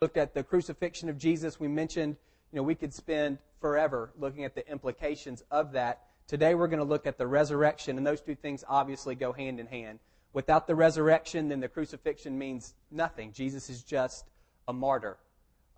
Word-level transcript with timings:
looked 0.00 0.16
at 0.16 0.32
the 0.32 0.44
crucifixion 0.44 1.08
of 1.08 1.18
Jesus. 1.18 1.58
We 1.58 1.66
mentioned, 1.66 2.16
you 2.52 2.56
know, 2.56 2.62
we 2.62 2.76
could 2.76 2.94
spend 2.94 3.38
forever 3.60 4.12
looking 4.16 4.44
at 4.44 4.54
the 4.54 4.68
implications 4.70 5.42
of 5.50 5.72
that. 5.72 6.02
Today 6.28 6.54
we're 6.54 6.68
going 6.68 6.78
to 6.78 6.84
look 6.84 7.04
at 7.04 7.18
the 7.18 7.26
resurrection, 7.26 7.98
and 7.98 8.06
those 8.06 8.20
two 8.20 8.36
things 8.36 8.62
obviously 8.68 9.16
go 9.16 9.32
hand 9.32 9.58
in 9.58 9.66
hand. 9.66 9.98
Without 10.32 10.68
the 10.68 10.76
resurrection, 10.76 11.48
then 11.48 11.58
the 11.58 11.68
crucifixion 11.68 12.38
means 12.38 12.74
nothing. 12.92 13.32
Jesus 13.32 13.68
is 13.68 13.82
just 13.82 14.26
a 14.68 14.72
martyr. 14.72 15.16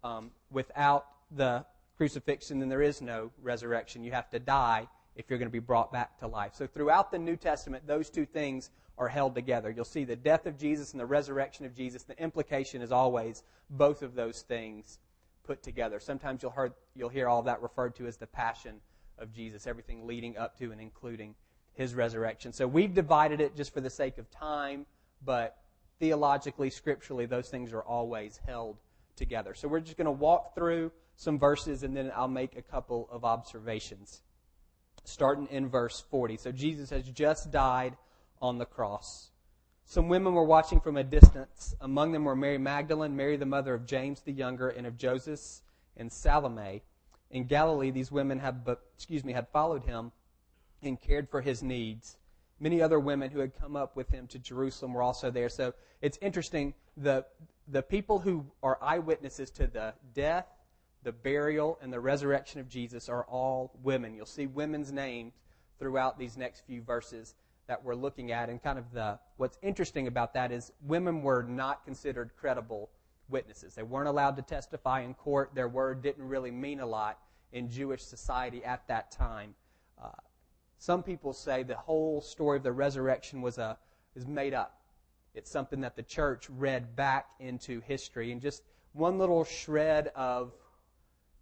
Um, 0.05 0.33
without 0.51 1.07
the 1.31 1.65
crucifixion, 1.97 2.59
then 2.59 2.69
there 2.69 2.83
is 2.83 3.01
no 3.01 3.31
resurrection. 3.43 4.05
You 4.05 4.13
have 4.13 4.29
to 4.31 4.39
die 4.39 4.87
if 5.17 5.31
you're 5.31 5.39
going 5.39 5.49
to 5.49 5.53
be 5.53 5.61
brought 5.61 5.93
back 5.93 6.19
to 6.19 6.27
life. 6.27 6.53
So 6.55 6.67
throughout 6.67 7.11
the 7.11 7.19
New 7.19 7.37
Testament, 7.37 7.87
those 7.87 8.11
two 8.11 8.27
things 8.27 8.69
are 9.01 9.09
held 9.09 9.35
together. 9.35 9.71
You'll 9.71 9.87
see 9.87 10.05
the 10.05 10.15
death 10.15 10.45
of 10.45 10.59
Jesus 10.59 10.93
and 10.93 11.01
the 11.01 11.07
resurrection 11.07 11.65
of 11.65 11.75
Jesus. 11.75 12.03
The 12.03 12.23
implication 12.23 12.83
is 12.83 12.93
always 12.93 13.43
both 13.71 14.03
of 14.03 14.15
those 14.15 14.43
things 14.43 14.99
put 15.43 15.63
together. 15.63 15.99
Sometimes 15.99 16.43
you'll 16.43 16.53
hear, 16.53 16.73
you'll 16.95 17.09
hear 17.09 17.27
all 17.27 17.43
that 17.43 17.63
referred 17.63 17.97
to 17.97 18.07
as 18.07 18.19
the 18.19 18.27
passion 18.27 18.77
of 19.19 19.33
Jesus, 19.33 19.67
everything 19.67 20.07
leading 20.07 20.37
up 20.37 20.59
to 20.59 20.71
and 20.71 20.83
including 20.83 21.35
his 21.73 21.95
resurrection. 21.95 22.53
So 22.53 22.69
we've 22.69 22.93
divided 22.93 23.41
it 23.41 23.57
just 23.57 23.73
for 23.73 23.81
the 23.81 23.89
sake 23.89 24.19
of 24.19 24.31
time, 24.31 24.85
but 25.25 25.57
theologically, 25.99 26.69
scripturally, 26.69 27.25
those 27.25 27.49
things 27.49 27.73
are 27.73 27.83
always 27.83 28.39
held 28.47 28.77
together. 29.17 29.55
So 29.55 29.67
we're 29.67 29.81
just 29.81 29.97
going 29.97 30.05
to 30.05 30.11
walk 30.11 30.55
through 30.55 30.93
some 31.17 31.39
verses 31.39 31.85
and 31.85 31.97
then 31.97 32.13
I'll 32.15 32.29
make 32.29 32.55
a 32.55 32.63
couple 32.63 33.09
of 33.11 33.25
observations. 33.25 34.21
Starting 35.05 35.47
in 35.51 35.71
verse 35.71 36.05
40. 36.11 36.37
So 36.37 36.53
Jesus 36.53 36.91
has 36.91 37.05
just 37.05 37.51
died 37.51 37.97
on 38.41 38.59
the 38.59 38.65
cross. 38.65 39.31
Some 39.85 40.09
women 40.09 40.35
were 40.35 40.45
watching 40.45 40.81
from 40.81 40.97
a 40.97 41.03
distance. 41.03 41.75
Among 41.81 42.13
them 42.13 42.25
were 42.25 42.37
Mary 42.37 42.59
Magdalene, 42.59 43.17
Mary 43.17 43.37
the 43.37 43.47
mother 43.47 43.75
of 43.75 43.87
James 43.87 44.21
the 44.21 44.33
younger, 44.33 44.69
and 44.69 44.87
of 44.87 44.97
Joseph 44.97 45.63
and 45.97 46.13
Salome. 46.13 46.83
In 47.31 47.45
Galilee, 47.45 47.91
these 47.91 48.13
women 48.13 48.39
had, 48.39 48.65
excuse 48.95 49.25
me, 49.25 49.33
had 49.33 49.49
followed 49.49 49.85
him 49.85 50.13
and 50.83 51.01
cared 51.01 51.29
for 51.29 51.41
his 51.41 51.63
needs. 51.63 52.19
Many 52.61 52.81
other 52.81 53.01
women 53.01 53.31
who 53.31 53.41
had 53.41 53.59
come 53.59 53.75
up 53.75 53.97
with 53.97 54.09
him 54.11 54.27
to 54.29 54.39
Jerusalem 54.39 54.93
were 54.93 55.03
also 55.03 55.31
there. 55.31 55.49
So 55.49 55.75
it's 56.03 56.19
interesting. 56.21 56.75
The, 56.97 57.25
the 57.69 57.83
people 57.83 58.19
who 58.19 58.47
are 58.63 58.79
eyewitnesses 58.81 59.51
to 59.53 59.67
the 59.67 59.95
death, 60.15 60.47
the 61.03 61.13
burial, 61.13 61.79
and 61.83 61.93
the 61.93 62.01
resurrection 62.01 62.61
of 62.61 62.69
Jesus 62.69 63.09
are 63.09 63.25
all 63.25 63.73
women. 63.83 64.15
You'll 64.15 64.27
see 64.27 64.47
women's 64.47 64.93
names 64.93 65.33
throughout 65.79 66.19
these 66.19 66.37
next 66.37 66.67
few 66.67 66.83
verses 66.83 67.35
that 67.71 67.85
we're 67.85 67.95
looking 67.95 68.33
at. 68.33 68.49
And 68.49 68.61
kind 68.61 68.81
of 68.81 68.93
the, 68.93 69.17
what's 69.37 69.57
interesting 69.63 70.09
about 70.09 70.35
that 70.35 70.51
is 70.51 70.73
women 70.89 71.23
were 71.23 71.45
not 71.45 71.85
considered 71.85 72.33
credible 72.37 72.91
witnesses. 73.29 73.77
They 73.77 73.85
weren't 73.85 74.09
allowed 74.09 74.35
to 74.39 74.43
testify 74.43 75.03
in 75.03 75.15
court. 75.15 75.53
Their 75.55 75.69
word 75.69 76.03
didn't 76.03 76.27
really 76.27 76.51
mean 76.51 76.81
a 76.81 76.87
lot 76.87 77.21
in 77.53 77.71
Jewish 77.71 78.03
society 78.03 78.65
at 78.65 78.89
that 78.89 79.13
time. 79.13 79.55
Uh, 80.03 80.09
some 80.79 81.05
people 81.05 81.33
say 81.33 81.63
the 81.63 81.77
whole 81.77 82.21
story 82.21 82.57
of 82.57 82.65
the 82.65 82.73
resurrection 82.73 83.41
was 83.41 83.57
a 83.59 83.79
is 84.17 84.27
made 84.27 84.53
up. 84.53 84.81
It's 85.37 85.49
something 85.49 85.81
that 85.83 85.95
the 85.95 86.03
church 86.03 86.51
read 86.51 86.97
back 86.97 87.27
into 87.39 87.81
history. 87.83 88.33
And 88.33 88.41
just 88.41 88.65
one 88.95 89.17
little 89.17 89.45
shred 89.45 90.11
of 90.17 90.51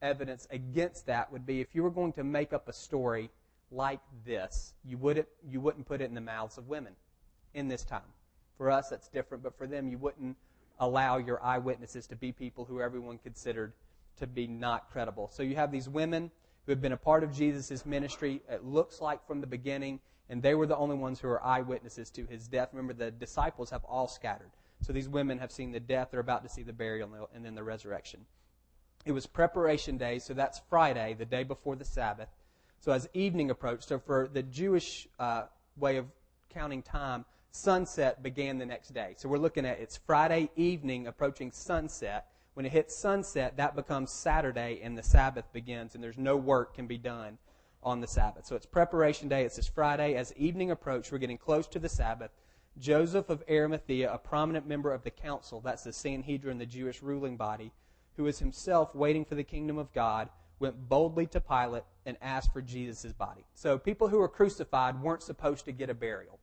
evidence 0.03 0.47
against 0.51 1.07
that 1.07 1.33
would 1.33 1.47
be 1.47 1.63
if 1.63 1.75
you 1.75 1.83
were 1.83 1.91
going 1.91 2.13
to 2.13 2.23
make 2.23 2.53
up 2.53 2.69
a 2.69 2.73
story 2.75 3.31
like 3.71 4.01
this, 4.25 4.75
you 4.85 4.99
wouldn't 4.99 5.29
you 5.49 5.61
wouldn't 5.61 5.87
put 5.87 6.01
it 6.01 6.05
in 6.05 6.15
the 6.15 6.21
mouths 6.21 6.59
of 6.59 6.69
women 6.69 6.95
in 7.55 7.69
this 7.69 7.85
time. 7.85 8.01
For 8.57 8.71
us 8.71 8.89
that's 8.89 9.09
different, 9.09 9.43
but 9.43 9.57
for 9.57 9.67
them 9.67 9.89
you 9.89 9.99
wouldn't 9.99 10.37
allow 10.81 11.19
your 11.19 11.43
eyewitnesses 11.43 12.07
to 12.07 12.17
be 12.17 12.33
people 12.33 12.65
who 12.65 12.81
everyone 12.81 13.19
considered 13.19 13.73
to 14.17 14.27
be 14.27 14.47
not 14.47 14.91
credible. 14.91 15.29
So 15.33 15.43
you 15.43 15.57
have 15.57 15.71
these 15.71 15.89
women 15.89 16.31
who 16.67 16.73
have 16.73 16.81
been 16.83 16.93
a 16.93 16.97
part 16.97 17.25
of 17.25 17.33
Jesus' 17.33 17.87
ministry, 17.87 18.43
it 18.49 18.65
looks 18.65 19.01
like 19.01 19.27
from 19.27 19.41
the 19.41 19.47
beginning, 19.47 20.01
and 20.29 20.43
they 20.43 20.55
were 20.55 20.67
the 20.67 20.77
only 20.77 20.97
ones 20.97 21.21
who 21.21 21.29
are 21.29 21.43
eyewitnesses 21.45 22.11
to 22.11 22.27
his 22.27 22.47
death. 22.47 22.69
Remember, 22.73 22.93
the 22.93 23.11
disciples 23.11 23.71
have 23.71 23.85
all 23.85 24.07
scattered. 24.07 24.51
So 24.83 24.93
these 24.93 25.09
women 25.09 25.39
have 25.39 25.51
seen 25.51 25.73
the 25.73 25.81
death, 25.81 26.09
they're 26.11 26.21
about 26.21 26.43
to 26.45 26.49
see 26.49 26.63
the 26.63 26.73
burial, 26.73 27.29
and 27.35 27.45
then 27.45 27.55
the 27.55 27.65
resurrection. 27.65 28.27
It 29.05 29.13
was 29.13 29.27
preparation 29.27 29.97
day, 29.97 30.19
so 30.19 30.35
that's 30.35 30.61
Friday, 30.69 31.15
the 31.19 31.25
day 31.25 31.43
before 31.43 31.77
the 31.77 31.85
Sabbath. 31.85 32.29
So 32.81 32.93
as 32.93 33.09
evening 33.15 33.51
approached, 33.51 33.89
so 33.89 33.99
for 33.99 34.29
the 34.33 34.43
Jewish 34.43 35.09
uh, 35.19 35.45
way 35.77 35.97
of 35.97 36.07
counting 36.51 36.83
time, 36.83 37.25
sunset 37.51 38.23
began 38.23 38.59
the 38.59 38.67
next 38.67 38.95
day. 38.95 39.15
So 39.17 39.29
we're 39.29 39.39
looking 39.39 39.67
at 39.67 39.79
it's 39.81 39.97
Friday 39.97 40.51
evening 40.57 41.07
approaching 41.07 41.51
sunset 41.51 42.27
when 42.59 42.67
it 42.67 42.73
hits 42.73 42.99
sunset, 42.99 43.57
that 43.59 43.77
becomes 43.77 44.11
Saturday 44.11 44.81
and 44.83 44.99
the 44.99 45.03
Sabbath 45.05 45.45
begins, 45.53 45.95
and 45.95 46.03
there's 46.03 46.19
no 46.19 46.37
work 46.37 46.75
can 46.75 46.89
be 46.89 46.99
done 46.99 47.39
on 47.85 48.01
the 48.01 48.07
Sabbath. 48.09 48.47
So 48.47 48.57
it's 48.57 48.67
preparation 48.67 49.29
day. 49.29 49.45
It's 49.45 49.55
this 49.55 49.69
Friday. 49.69 50.17
As 50.17 50.33
evening 50.37 50.73
approached, 50.73 51.13
we're 51.13 51.19
getting 51.19 51.39
close 51.39 51.69
to 51.69 51.79
the 51.79 51.89
Sabbath. 51.89 52.33
Joseph 52.77 53.31
of 53.31 53.45
Arimathea, 53.49 54.13
a 54.13 54.19
prominent 54.19 54.67
member 54.67 54.93
of 54.93 55.05
the 55.05 55.11
council, 55.13 55.61
that's 55.61 55.85
the 55.85 55.93
Sanhedrin, 55.93 56.59
the 56.59 56.67
Jewish 56.67 57.01
ruling 57.01 57.37
body, 57.37 57.71
who 58.17 58.27
is 58.27 58.41
himself 58.41 58.93
waiting 58.93 59.25
for 59.25 59.37
the 59.37 59.45
kingdom 59.45 59.79
of 59.79 59.93
God, 59.93 60.29
went 60.61 60.89
boldly 60.89 61.27
to 61.27 61.41
Pilate 61.41 61.85
and 62.07 62.17
asked 62.21 62.53
for 62.53 62.63
Jesus' 62.63 63.13
body. 63.13 63.45
So 63.55 63.79
people 63.79 64.09
who 64.09 64.19
were 64.19 64.29
crucified 64.29 65.01
weren't 65.01 65.23
supposed 65.23 65.65
to 65.67 65.73
get 65.73 65.91
a 65.91 65.95
burial. 65.95 66.39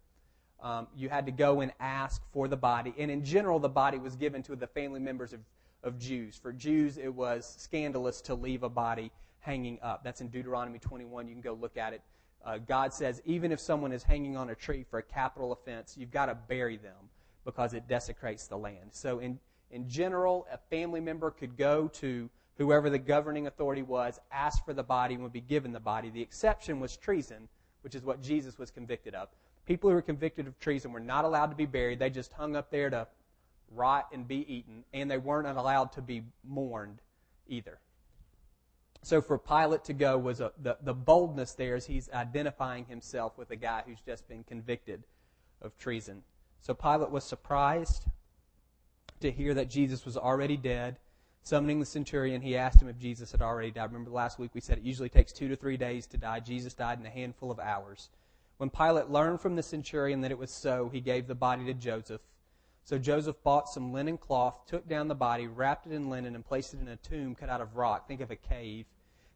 Um, 0.61 0.87
you 0.95 1.09
had 1.09 1.25
to 1.25 1.31
go 1.31 1.61
and 1.61 1.71
ask 1.79 2.21
for 2.31 2.47
the 2.47 2.57
body. 2.57 2.93
And 2.97 3.11
in 3.11 3.23
general, 3.23 3.59
the 3.59 3.69
body 3.69 3.97
was 3.97 4.15
given 4.15 4.41
to 4.43 4.55
the 4.55 4.67
family 4.67 4.99
members 4.99 5.33
of 5.33 5.41
of 5.85 5.99
Jews. 5.99 6.35
For 6.35 6.51
Jews, 6.51 6.97
it 6.97 7.13
was 7.13 7.55
scandalous 7.57 8.19
to 8.21 8.35
leave 8.35 8.63
a 8.63 8.69
body 8.69 9.11
hanging 9.39 9.79
up. 9.81 10.03
That's 10.03 10.19
in 10.19 10.27
Deuteronomy 10.27 10.79
21. 10.79 11.27
You 11.27 11.35
can 11.35 11.41
go 11.41 11.53
look 11.53 11.77
at 11.77 11.93
it. 11.93 12.01
Uh, 12.43 12.57
God 12.57 12.93
says 12.93 13.21
even 13.25 13.51
if 13.51 13.59
someone 13.59 13.91
is 13.91 14.03
hanging 14.03 14.35
on 14.35 14.49
a 14.49 14.55
tree 14.55 14.83
for 14.89 14.99
a 14.99 15.03
capital 15.03 15.51
offense, 15.51 15.95
you've 15.97 16.11
got 16.11 16.25
to 16.25 16.35
bury 16.35 16.77
them 16.77 17.09
because 17.45 17.73
it 17.73 17.87
desecrates 17.87 18.47
the 18.47 18.57
land. 18.57 18.89
So 18.91 19.19
in 19.19 19.39
in 19.71 19.89
general, 19.89 20.47
a 20.51 20.57
family 20.69 20.99
member 20.99 21.31
could 21.31 21.57
go 21.57 21.87
to 21.89 22.29
whoever 22.57 22.89
the 22.89 22.99
governing 22.99 23.47
authority 23.47 23.81
was, 23.81 24.19
ask 24.31 24.63
for 24.63 24.73
the 24.73 24.83
body, 24.83 25.15
and 25.15 25.23
would 25.23 25.33
be 25.33 25.41
given 25.41 25.71
the 25.71 25.79
body. 25.79 26.09
The 26.09 26.21
exception 26.21 26.79
was 26.79 26.95
treason, 26.95 27.47
which 27.81 27.95
is 27.95 28.03
what 28.03 28.21
Jesus 28.21 28.57
was 28.57 28.71
convicted 28.71 29.13
of. 29.13 29.29
People 29.65 29.89
who 29.89 29.95
were 29.95 30.01
convicted 30.01 30.47
of 30.47 30.57
treason 30.59 30.91
were 30.91 30.99
not 30.99 31.25
allowed 31.25 31.47
to 31.47 31.55
be 31.55 31.65
buried. 31.65 31.99
They 31.99 32.09
just 32.09 32.31
hung 32.33 32.55
up 32.55 32.69
there 32.71 32.89
to 32.89 33.07
rot 33.71 34.07
and 34.13 34.27
be 34.27 34.45
eaten, 34.51 34.83
and 34.93 35.09
they 35.09 35.17
weren't 35.17 35.47
allowed 35.47 35.91
to 35.93 36.01
be 36.01 36.23
mourned 36.43 37.01
either. 37.47 37.79
So 39.01 39.21
for 39.21 39.37
Pilate 39.37 39.83
to 39.83 39.93
go 39.93 40.17
was 40.17 40.39
a, 40.39 40.51
the, 40.61 40.77
the 40.81 40.93
boldness 40.93 41.53
there 41.53 41.75
is 41.75 41.85
he's 41.85 42.09
identifying 42.11 42.85
himself 42.85 43.37
with 43.37 43.51
a 43.51 43.55
guy 43.55 43.83
who's 43.85 44.01
just 44.01 44.27
been 44.27 44.43
convicted 44.43 45.03
of 45.61 45.77
treason. 45.77 46.23
So 46.61 46.73
Pilate 46.73 47.11
was 47.11 47.23
surprised 47.23 48.07
to 49.21 49.31
hear 49.31 49.53
that 49.53 49.69
Jesus 49.69 50.05
was 50.05 50.17
already 50.17 50.57
dead. 50.57 50.97
Summoning 51.43 51.79
the 51.79 51.85
centurion, 51.85 52.41
he 52.41 52.57
asked 52.57 52.81
him 52.81 52.87
if 52.87 52.97
Jesus 52.97 53.31
had 53.31 53.41
already 53.41 53.71
died. 53.71 53.91
Remember 53.91 54.11
last 54.11 54.39
week 54.39 54.51
we 54.53 54.61
said 54.61 54.77
it 54.77 54.83
usually 54.83 55.09
takes 55.09 55.31
two 55.31 55.47
to 55.47 55.55
three 55.55 55.77
days 55.77 56.07
to 56.07 56.17
die. 56.17 56.39
Jesus 56.39 56.73
died 56.73 56.99
in 56.99 57.05
a 57.05 57.09
handful 57.09 57.51
of 57.51 57.59
hours. 57.59 58.09
When 58.57 58.69
Pilate 58.69 59.09
learned 59.09 59.41
from 59.41 59.55
the 59.55 59.63
centurion 59.63 60.21
that 60.21 60.31
it 60.31 60.37
was 60.37 60.51
so, 60.51 60.89
he 60.91 61.01
gave 61.01 61.27
the 61.27 61.35
body 61.35 61.65
to 61.65 61.73
Joseph 61.73 62.21
so 62.85 62.99
Joseph 62.99 63.41
bought 63.41 63.67
some 63.67 63.91
linen 63.91 64.15
cloth, 64.15 64.67
took 64.67 64.87
down 64.87 65.07
the 65.07 65.15
body, 65.15 65.47
wrapped 65.47 65.87
it 65.87 65.91
in 65.91 66.07
linen, 66.07 66.35
and 66.35 66.45
placed 66.45 66.75
it 66.75 66.79
in 66.79 66.87
a 66.87 66.95
tomb 66.97 67.33
cut 67.33 67.49
out 67.49 67.59
of 67.59 67.75
rock. 67.75 68.07
Think 68.07 68.21
of 68.21 68.29
a 68.29 68.35
cave. 68.35 68.85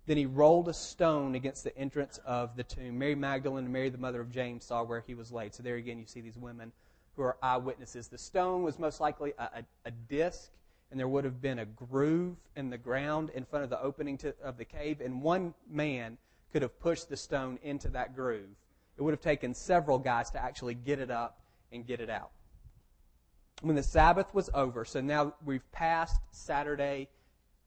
Then 0.05 0.17
he 0.17 0.27
rolled 0.27 0.69
a 0.69 0.73
stone 0.73 1.33
against 1.33 1.63
the 1.63 1.75
entrance 1.75 2.19
of 2.25 2.55
the 2.55 2.63
tomb. 2.63 2.99
Mary 2.99 3.15
Magdalene 3.15 3.63
and 3.63 3.73
Mary, 3.73 3.89
the 3.89 3.97
mother 3.97 4.21
of 4.21 4.31
James, 4.31 4.65
saw 4.65 4.83
where 4.83 5.03
he 5.05 5.15
was 5.15 5.31
laid. 5.31 5.55
So 5.55 5.63
there 5.63 5.77
again, 5.77 5.97
you 5.97 6.05
see 6.05 6.21
these 6.21 6.37
women 6.37 6.71
who 7.15 7.23
are 7.23 7.37
eyewitnesses. 7.41 8.07
The 8.07 8.17
stone 8.17 8.63
was 8.63 8.79
most 8.79 8.99
likely 8.99 9.33
a, 9.37 9.43
a, 9.43 9.63
a 9.85 9.91
disc, 9.91 10.51
and 10.91 10.99
there 10.99 11.07
would 11.07 11.23
have 11.23 11.41
been 11.41 11.59
a 11.59 11.65
groove 11.65 12.37
in 12.55 12.69
the 12.69 12.77
ground 12.77 13.31
in 13.35 13.45
front 13.45 13.63
of 13.63 13.69
the 13.69 13.81
opening 13.81 14.17
to, 14.19 14.33
of 14.43 14.57
the 14.57 14.65
cave, 14.65 15.01
and 15.01 15.21
one 15.21 15.53
man 15.69 16.17
could 16.51 16.61
have 16.61 16.79
pushed 16.79 17.09
the 17.09 17.17
stone 17.17 17.59
into 17.61 17.89
that 17.89 18.15
groove. 18.15 18.49
It 18.97 19.01
would 19.01 19.11
have 19.11 19.21
taken 19.21 19.53
several 19.53 19.99
guys 19.99 20.31
to 20.31 20.43
actually 20.43 20.73
get 20.73 20.99
it 20.99 21.11
up 21.11 21.39
and 21.71 21.85
get 21.85 22.01
it 22.01 22.09
out 22.09 22.31
when 23.61 23.75
the 23.75 23.83
Sabbath 23.83 24.33
was 24.33 24.49
over, 24.53 24.85
so 24.85 25.01
now 25.01 25.33
we've 25.43 25.69
passed 25.71 26.21
Saturday 26.31 27.09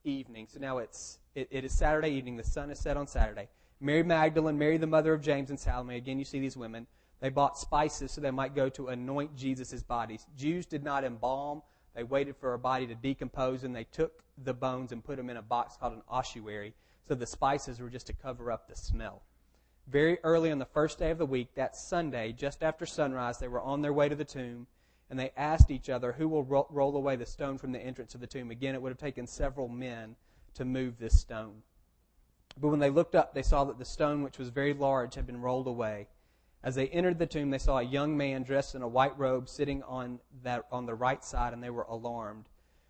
evening. 0.04 0.46
So 0.50 0.58
now 0.58 0.78
it's 0.78 1.18
it, 1.34 1.48
it 1.50 1.64
is 1.64 1.72
Saturday 1.72 2.10
evening. 2.10 2.36
The 2.36 2.44
sun 2.44 2.70
is 2.70 2.78
set 2.78 2.96
on 2.96 3.06
Saturday. 3.06 3.48
Mary 3.80 4.02
Magdalene, 4.02 4.58
Mary 4.58 4.76
the 4.76 4.86
mother 4.86 5.12
of 5.12 5.20
James 5.22 5.50
and 5.50 5.58
Salome. 5.58 5.96
Again, 5.96 6.18
you 6.18 6.24
see 6.24 6.38
these 6.38 6.56
women. 6.56 6.86
They 7.22 7.28
bought 7.28 7.56
spices 7.56 8.10
so 8.10 8.20
they 8.20 8.32
might 8.32 8.56
go 8.56 8.68
to 8.70 8.88
anoint 8.88 9.36
Jesus' 9.36 9.80
body. 9.84 10.18
Jews 10.36 10.66
did 10.66 10.82
not 10.82 11.04
embalm. 11.04 11.62
They 11.94 12.02
waited 12.02 12.36
for 12.36 12.52
a 12.52 12.58
body 12.58 12.88
to 12.88 12.96
decompose 12.96 13.62
and 13.62 13.74
they 13.74 13.84
took 13.84 14.24
the 14.42 14.52
bones 14.52 14.90
and 14.90 15.04
put 15.04 15.18
them 15.18 15.30
in 15.30 15.36
a 15.36 15.42
box 15.42 15.76
called 15.76 15.92
an 15.92 16.02
ossuary. 16.08 16.74
So 17.06 17.14
the 17.14 17.26
spices 17.26 17.78
were 17.78 17.90
just 17.90 18.08
to 18.08 18.12
cover 18.12 18.50
up 18.50 18.66
the 18.66 18.74
smell. 18.74 19.22
Very 19.86 20.18
early 20.24 20.50
on 20.50 20.58
the 20.58 20.64
first 20.64 20.98
day 20.98 21.12
of 21.12 21.18
the 21.18 21.26
week, 21.26 21.54
that 21.54 21.76
Sunday, 21.76 22.32
just 22.32 22.60
after 22.60 22.86
sunrise, 22.86 23.38
they 23.38 23.46
were 23.46 23.60
on 23.60 23.82
their 23.82 23.92
way 23.92 24.08
to 24.08 24.16
the 24.16 24.24
tomb 24.24 24.66
and 25.08 25.16
they 25.16 25.30
asked 25.36 25.70
each 25.70 25.88
other, 25.88 26.10
Who 26.10 26.26
will 26.26 26.42
ro- 26.42 26.66
roll 26.70 26.96
away 26.96 27.14
the 27.14 27.26
stone 27.26 27.56
from 27.56 27.70
the 27.70 27.80
entrance 27.80 28.16
of 28.16 28.20
the 28.20 28.26
tomb? 28.26 28.50
Again, 28.50 28.74
it 28.74 28.82
would 28.82 28.90
have 28.90 28.98
taken 28.98 29.28
several 29.28 29.68
men 29.68 30.16
to 30.54 30.64
move 30.64 30.98
this 30.98 31.20
stone. 31.20 31.62
But 32.60 32.68
when 32.68 32.80
they 32.80 32.90
looked 32.90 33.14
up, 33.14 33.32
they 33.32 33.42
saw 33.42 33.62
that 33.64 33.78
the 33.78 33.84
stone, 33.84 34.24
which 34.24 34.38
was 34.38 34.48
very 34.48 34.74
large, 34.74 35.14
had 35.14 35.26
been 35.26 35.40
rolled 35.40 35.68
away. 35.68 36.08
As 36.64 36.76
they 36.76 36.88
entered 36.88 37.18
the 37.18 37.26
tomb, 37.26 37.50
they 37.50 37.58
saw 37.58 37.78
a 37.78 37.82
young 37.82 38.16
man 38.16 38.44
dressed 38.44 38.74
in 38.74 38.82
a 38.82 38.88
white 38.88 39.18
robe 39.18 39.48
sitting 39.48 39.82
on, 39.82 40.20
that, 40.44 40.64
on 40.70 40.86
the 40.86 40.94
right 40.94 41.24
side, 41.24 41.52
and 41.52 41.62
they 41.62 41.70
were 41.70 41.86
alarmed. 41.88 42.44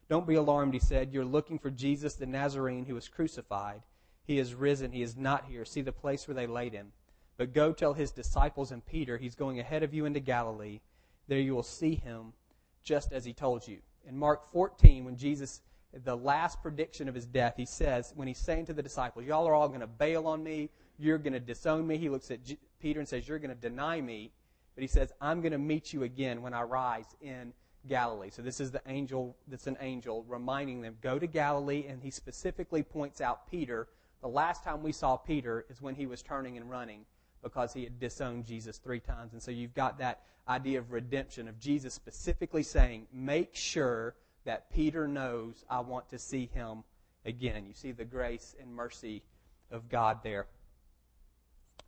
Don't 0.09 0.27
be 0.27 0.35
alarmed, 0.35 0.75
he 0.75 0.81
said. 0.81 1.13
You're 1.13 1.25
looking 1.25 1.59
for 1.59 1.71
Jesus 1.71 2.15
the 2.15 2.27
Nazarene 2.27 2.85
who 2.85 2.95
was 2.95 3.09
crucified. 3.09 3.83
He 4.25 4.39
is 4.39 4.55
risen. 4.55 4.93
He 4.93 5.03
is 5.03 5.17
not 5.17 5.47
here. 5.47 5.65
See 5.65 5.81
the 5.81 5.93
place 5.93 6.29
where 6.29 6.35
they 6.35 6.47
laid 6.47 6.75
him. 6.75 6.93
But 7.39 7.55
go 7.55 7.73
tell 7.73 7.95
his 7.95 8.11
disciples 8.11 8.73
and 8.73 8.85
Peter, 8.85 9.17
he's 9.17 9.35
going 9.35 9.59
ahead 9.59 9.83
of 9.83 9.95
you 9.95 10.05
into 10.05 10.21
Galilee. 10.21 10.81
There 11.29 11.39
you 11.39 11.55
will 11.55 11.63
see 11.63 11.95
him 11.95 12.35
just 12.83 13.13
as 13.13 13.25
he 13.25 13.33
told 13.33 13.67
you. 13.67 13.79
In 14.07 14.19
Mark 14.19 14.53
14, 14.53 15.05
when 15.05 15.17
Jesus, 15.17 15.63
the 16.05 16.17
last 16.17 16.61
prediction 16.63 17.09
of 17.09 17.15
his 17.15 17.27
death, 17.27 17.55
he 17.57 17.65
says, 17.65 18.13
when 18.15 18.29
he's 18.29 18.39
saying 18.39 18.67
to 18.67 18.75
the 18.75 18.83
disciples, 18.83 19.25
Y'all 19.25 19.49
are 19.49 19.55
all 19.55 19.69
going 19.69 19.81
to 19.81 19.87
bail 19.87 20.27
on 20.27 20.45
me. 20.45 20.69
You're 20.99 21.19
going 21.19 21.33
to 21.33 21.41
disown 21.41 21.87
me. 21.87 21.97
He 21.97 22.11
looks 22.11 22.31
at 22.31 22.41
Peter 22.83 22.99
and 22.99 23.09
says, 23.09 23.27
You're 23.27 23.39
going 23.39 23.55
to 23.55 23.61
deny 23.61 24.01
me. 24.01 24.33
But 24.75 24.83
he 24.83 24.89
says, 24.89 25.13
I'm 25.21 25.41
going 25.41 25.53
to 25.53 25.59
meet 25.59 25.93
you 25.93 26.03
again 26.03 26.43
when 26.43 26.55
I 26.55 26.63
rise 26.63 27.07
in 27.21 27.53
Galilee. 27.89 28.31
So 28.31 28.43
this 28.43 28.59
is 28.59 28.71
the 28.71 28.81
angel, 28.87 29.37
that's 29.47 29.67
an 29.67 29.77
angel 29.81 30.25
reminding 30.29 30.83
them, 30.83 30.97
Go 31.01 31.19
to 31.19 31.27
Galilee. 31.27 31.87
And 31.89 32.03
he 32.03 32.11
specifically 32.11 32.83
points 32.83 33.21
out 33.21 33.51
Peter. 33.51 33.89
The 34.21 34.29
last 34.29 34.65
time 34.65 34.83
we 34.83 34.93
saw 34.93 35.17
Peter 35.17 35.65
is 35.71 35.81
when 35.81 35.95
he 35.95 36.07
was 36.07 36.23
turning 36.23 36.57
and 36.57 36.69
running 36.69 37.05
because 37.43 37.73
he 37.73 37.85
had 37.85 37.99
disowned 37.99 38.45
Jesus 38.45 38.79
three 38.79 39.01
times. 39.01 39.33
And 39.33 39.43
so 39.43 39.51
you've 39.51 39.75
got 39.75 39.99
that 39.99 40.23
idea 40.49 40.79
of 40.79 40.93
redemption, 40.93 41.49
of 41.49 41.59
Jesus 41.59 41.95
specifically 41.95 42.63
saying, 42.63 43.07
make 43.13 43.55
sure 43.55 44.15
that 44.45 44.71
Peter 44.73 45.09
knows 45.09 45.65
I 45.69 45.81
want 45.81 46.09
to 46.11 46.19
see 46.19 46.49
him 46.53 46.85
again. 47.25 47.65
You 47.67 47.75
see 47.75 47.93
the 47.93 48.05
grace 48.05 48.55
and 48.61 48.73
mercy 48.73 49.23
of 49.71 49.89
God 49.89 50.19
there. 50.23 50.47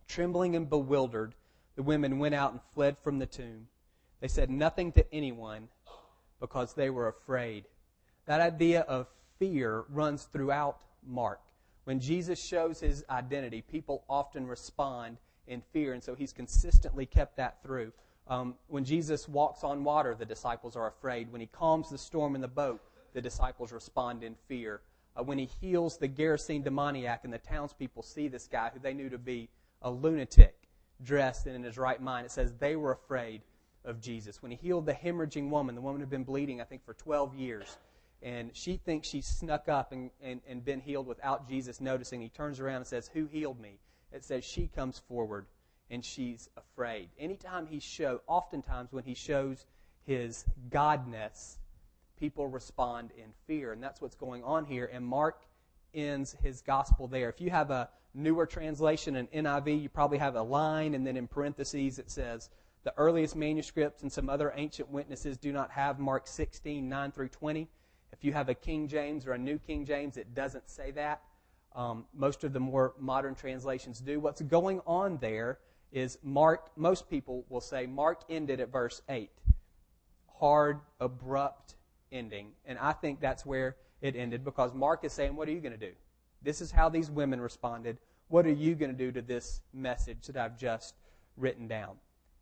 Trembling 0.07 0.55
and 0.55 0.69
bewildered, 0.69 1.35
the 1.75 1.83
women 1.83 2.19
went 2.19 2.35
out 2.35 2.51
and 2.51 2.61
fled 2.73 2.97
from 2.97 3.19
the 3.19 3.25
tomb. 3.25 3.67
They 4.21 4.27
said 4.27 4.49
nothing 4.49 4.91
to 4.93 5.13
anyone 5.13 5.67
because 6.39 6.73
they 6.73 6.89
were 6.89 7.07
afraid. 7.07 7.65
That 8.25 8.41
idea 8.41 8.81
of 8.81 9.07
fear 9.39 9.85
runs 9.89 10.23
throughout 10.23 10.79
Mark. 11.05 11.41
When 11.83 11.99
Jesus 11.99 12.43
shows 12.43 12.79
his 12.79 13.05
identity, 13.09 13.61
people 13.61 14.03
often 14.09 14.47
respond 14.47 15.17
in 15.47 15.61
fear, 15.73 15.93
and 15.93 16.03
so 16.03 16.15
he's 16.15 16.33
consistently 16.33 17.05
kept 17.05 17.37
that 17.37 17.61
through. 17.61 17.91
Um, 18.27 18.55
when 18.67 18.83
Jesus 18.83 19.27
walks 19.27 19.63
on 19.63 19.83
water, 19.83 20.15
the 20.17 20.25
disciples 20.25 20.75
are 20.75 20.87
afraid. 20.87 21.31
When 21.31 21.41
he 21.41 21.47
calms 21.47 21.89
the 21.89 21.97
storm 21.97 22.33
in 22.33 22.41
the 22.41 22.47
boat, 22.47 22.81
the 23.13 23.21
disciples 23.21 23.71
respond 23.71 24.23
in 24.23 24.35
fear. 24.47 24.81
Uh, 25.15 25.23
when 25.23 25.37
he 25.37 25.45
heals 25.61 25.97
the 25.97 26.07
Gerasene 26.07 26.63
demoniac, 26.63 27.23
and 27.23 27.31
the 27.31 27.37
townspeople 27.37 28.01
see 28.01 28.27
this 28.27 28.47
guy 28.47 28.71
who 28.73 28.79
they 28.79 28.93
knew 28.93 29.09
to 29.09 29.19
be 29.19 29.47
a 29.85 29.91
lunatic, 29.91 30.55
dressed 31.03 31.45
and 31.45 31.55
in 31.55 31.63
his 31.63 31.77
right 31.77 32.01
mind, 32.01 32.25
it 32.25 32.31
says 32.31 32.53
they 32.59 32.75
were 32.75 32.91
afraid 32.91 33.41
of 33.85 34.01
Jesus. 34.01 34.41
When 34.41 34.51
he 34.51 34.57
healed 34.57 34.85
the 34.85 34.93
hemorrhaging 34.93 35.49
woman, 35.49 35.75
the 35.75 35.81
woman 35.81 36.01
had 36.01 36.09
been 36.09 36.23
bleeding, 36.23 36.59
I 36.59 36.63
think, 36.63 36.83
for 36.83 36.95
12 36.95 37.35
years, 37.35 37.77
and 38.21 38.49
she 38.53 38.77
thinks 38.77 39.07
she 39.07 39.21
snuck 39.21 39.69
up 39.69 39.91
and, 39.91 40.09
and, 40.21 40.41
and 40.49 40.65
been 40.65 40.81
healed 40.81 41.05
without 41.05 41.47
Jesus 41.47 41.79
noticing. 41.79 42.19
He 42.19 42.29
turns 42.29 42.59
around 42.59 42.77
and 42.77 42.87
says, 42.87 43.09
Who 43.13 43.27
healed 43.27 43.59
me? 43.59 43.79
It 44.11 44.23
says 44.23 44.43
she 44.43 44.67
comes 44.67 44.99
forward 45.07 45.45
and 45.91 46.03
she's 46.03 46.49
afraid. 46.57 47.09
Anytime 47.19 47.67
he 47.67 47.79
show, 47.79 48.21
oftentimes 48.25 48.91
when 48.91 49.03
he 49.03 49.13
shows 49.13 49.65
his 50.07 50.45
godness, 50.69 51.57
people 52.19 52.47
respond 52.47 53.11
in 53.17 53.31
fear, 53.45 53.71
and 53.71 53.83
that's 53.83 54.01
what's 54.01 54.15
going 54.15 54.43
on 54.43 54.65
here. 54.65 54.89
And 54.91 55.05
Mark 55.05 55.43
ends 55.93 56.35
his 56.41 56.61
gospel 56.61 57.07
there. 57.07 57.29
If 57.29 57.39
you 57.39 57.51
have 57.51 57.69
a 57.69 57.89
newer 58.15 58.45
translation, 58.45 59.15
an 59.15 59.27
NIV, 59.27 59.81
you 59.81 59.89
probably 59.89 60.17
have 60.17 60.35
a 60.35 60.41
line, 60.41 60.95
and 60.95 61.05
then 61.05 61.17
in 61.17 61.27
parentheses 61.27 61.99
it 61.99 62.09
says, 62.09 62.49
the 62.83 62.93
earliest 62.97 63.35
manuscripts 63.35 64.03
and 64.03 64.11
some 64.11 64.29
other 64.29 64.53
ancient 64.55 64.89
witnesses 64.89 65.37
do 65.37 65.51
not 65.51 65.71
have 65.71 65.99
Mark 65.99 66.27
16, 66.27 66.87
9 66.87 67.11
through 67.11 67.29
20. 67.29 67.67
If 68.13 68.23
you 68.23 68.31
have 68.33 68.47
a 68.47 68.53
King 68.53 68.87
James 68.87 69.25
or 69.25 69.33
a 69.33 69.37
New 69.37 69.57
King 69.57 69.85
James, 69.85 70.17
it 70.17 70.33
doesn't 70.35 70.69
say 70.69 70.91
that. 70.91 71.21
Um, 71.75 72.05
most 72.13 72.43
of 72.43 72.53
the 72.53 72.59
more 72.59 72.93
modern 72.99 73.35
translations 73.35 73.99
do. 73.99 74.19
What's 74.19 74.41
going 74.41 74.81
on 74.85 75.17
there 75.17 75.59
is 75.91 76.19
Mark, 76.23 76.69
most 76.77 77.09
people 77.09 77.43
will 77.49 77.59
say 77.59 77.85
Mark 77.87 78.21
ended 78.29 78.59
at 78.59 78.71
verse 78.71 79.01
8. 79.09 79.31
Hard, 80.39 80.79
abrupt 80.99 81.75
ending. 82.11 82.51
And 82.65 82.77
I 82.77 82.93
think 82.93 83.19
that's 83.19 83.45
where 83.45 83.77
it 84.01 84.15
ended 84.15 84.43
because 84.45 84.73
Mark 84.73 85.03
is 85.03 85.11
saying, 85.11 85.35
What 85.35 85.47
are 85.47 85.51
you 85.51 85.59
going 85.59 85.77
to 85.77 85.77
do? 85.77 85.93
This 86.45 86.61
is 86.61 86.69
how 86.69 86.89
these 86.89 87.09
women 87.09 87.41
responded. 87.41 87.97
What 88.27 88.45
are 88.45 88.53
you 88.53 88.75
going 88.75 88.91
to 88.91 88.97
do 88.97 89.11
to 89.11 89.21
this 89.21 89.61
message 89.73 90.27
that 90.27 90.37
I've 90.37 90.57
just 90.57 90.93
written 91.37 91.67
down? 91.67 91.95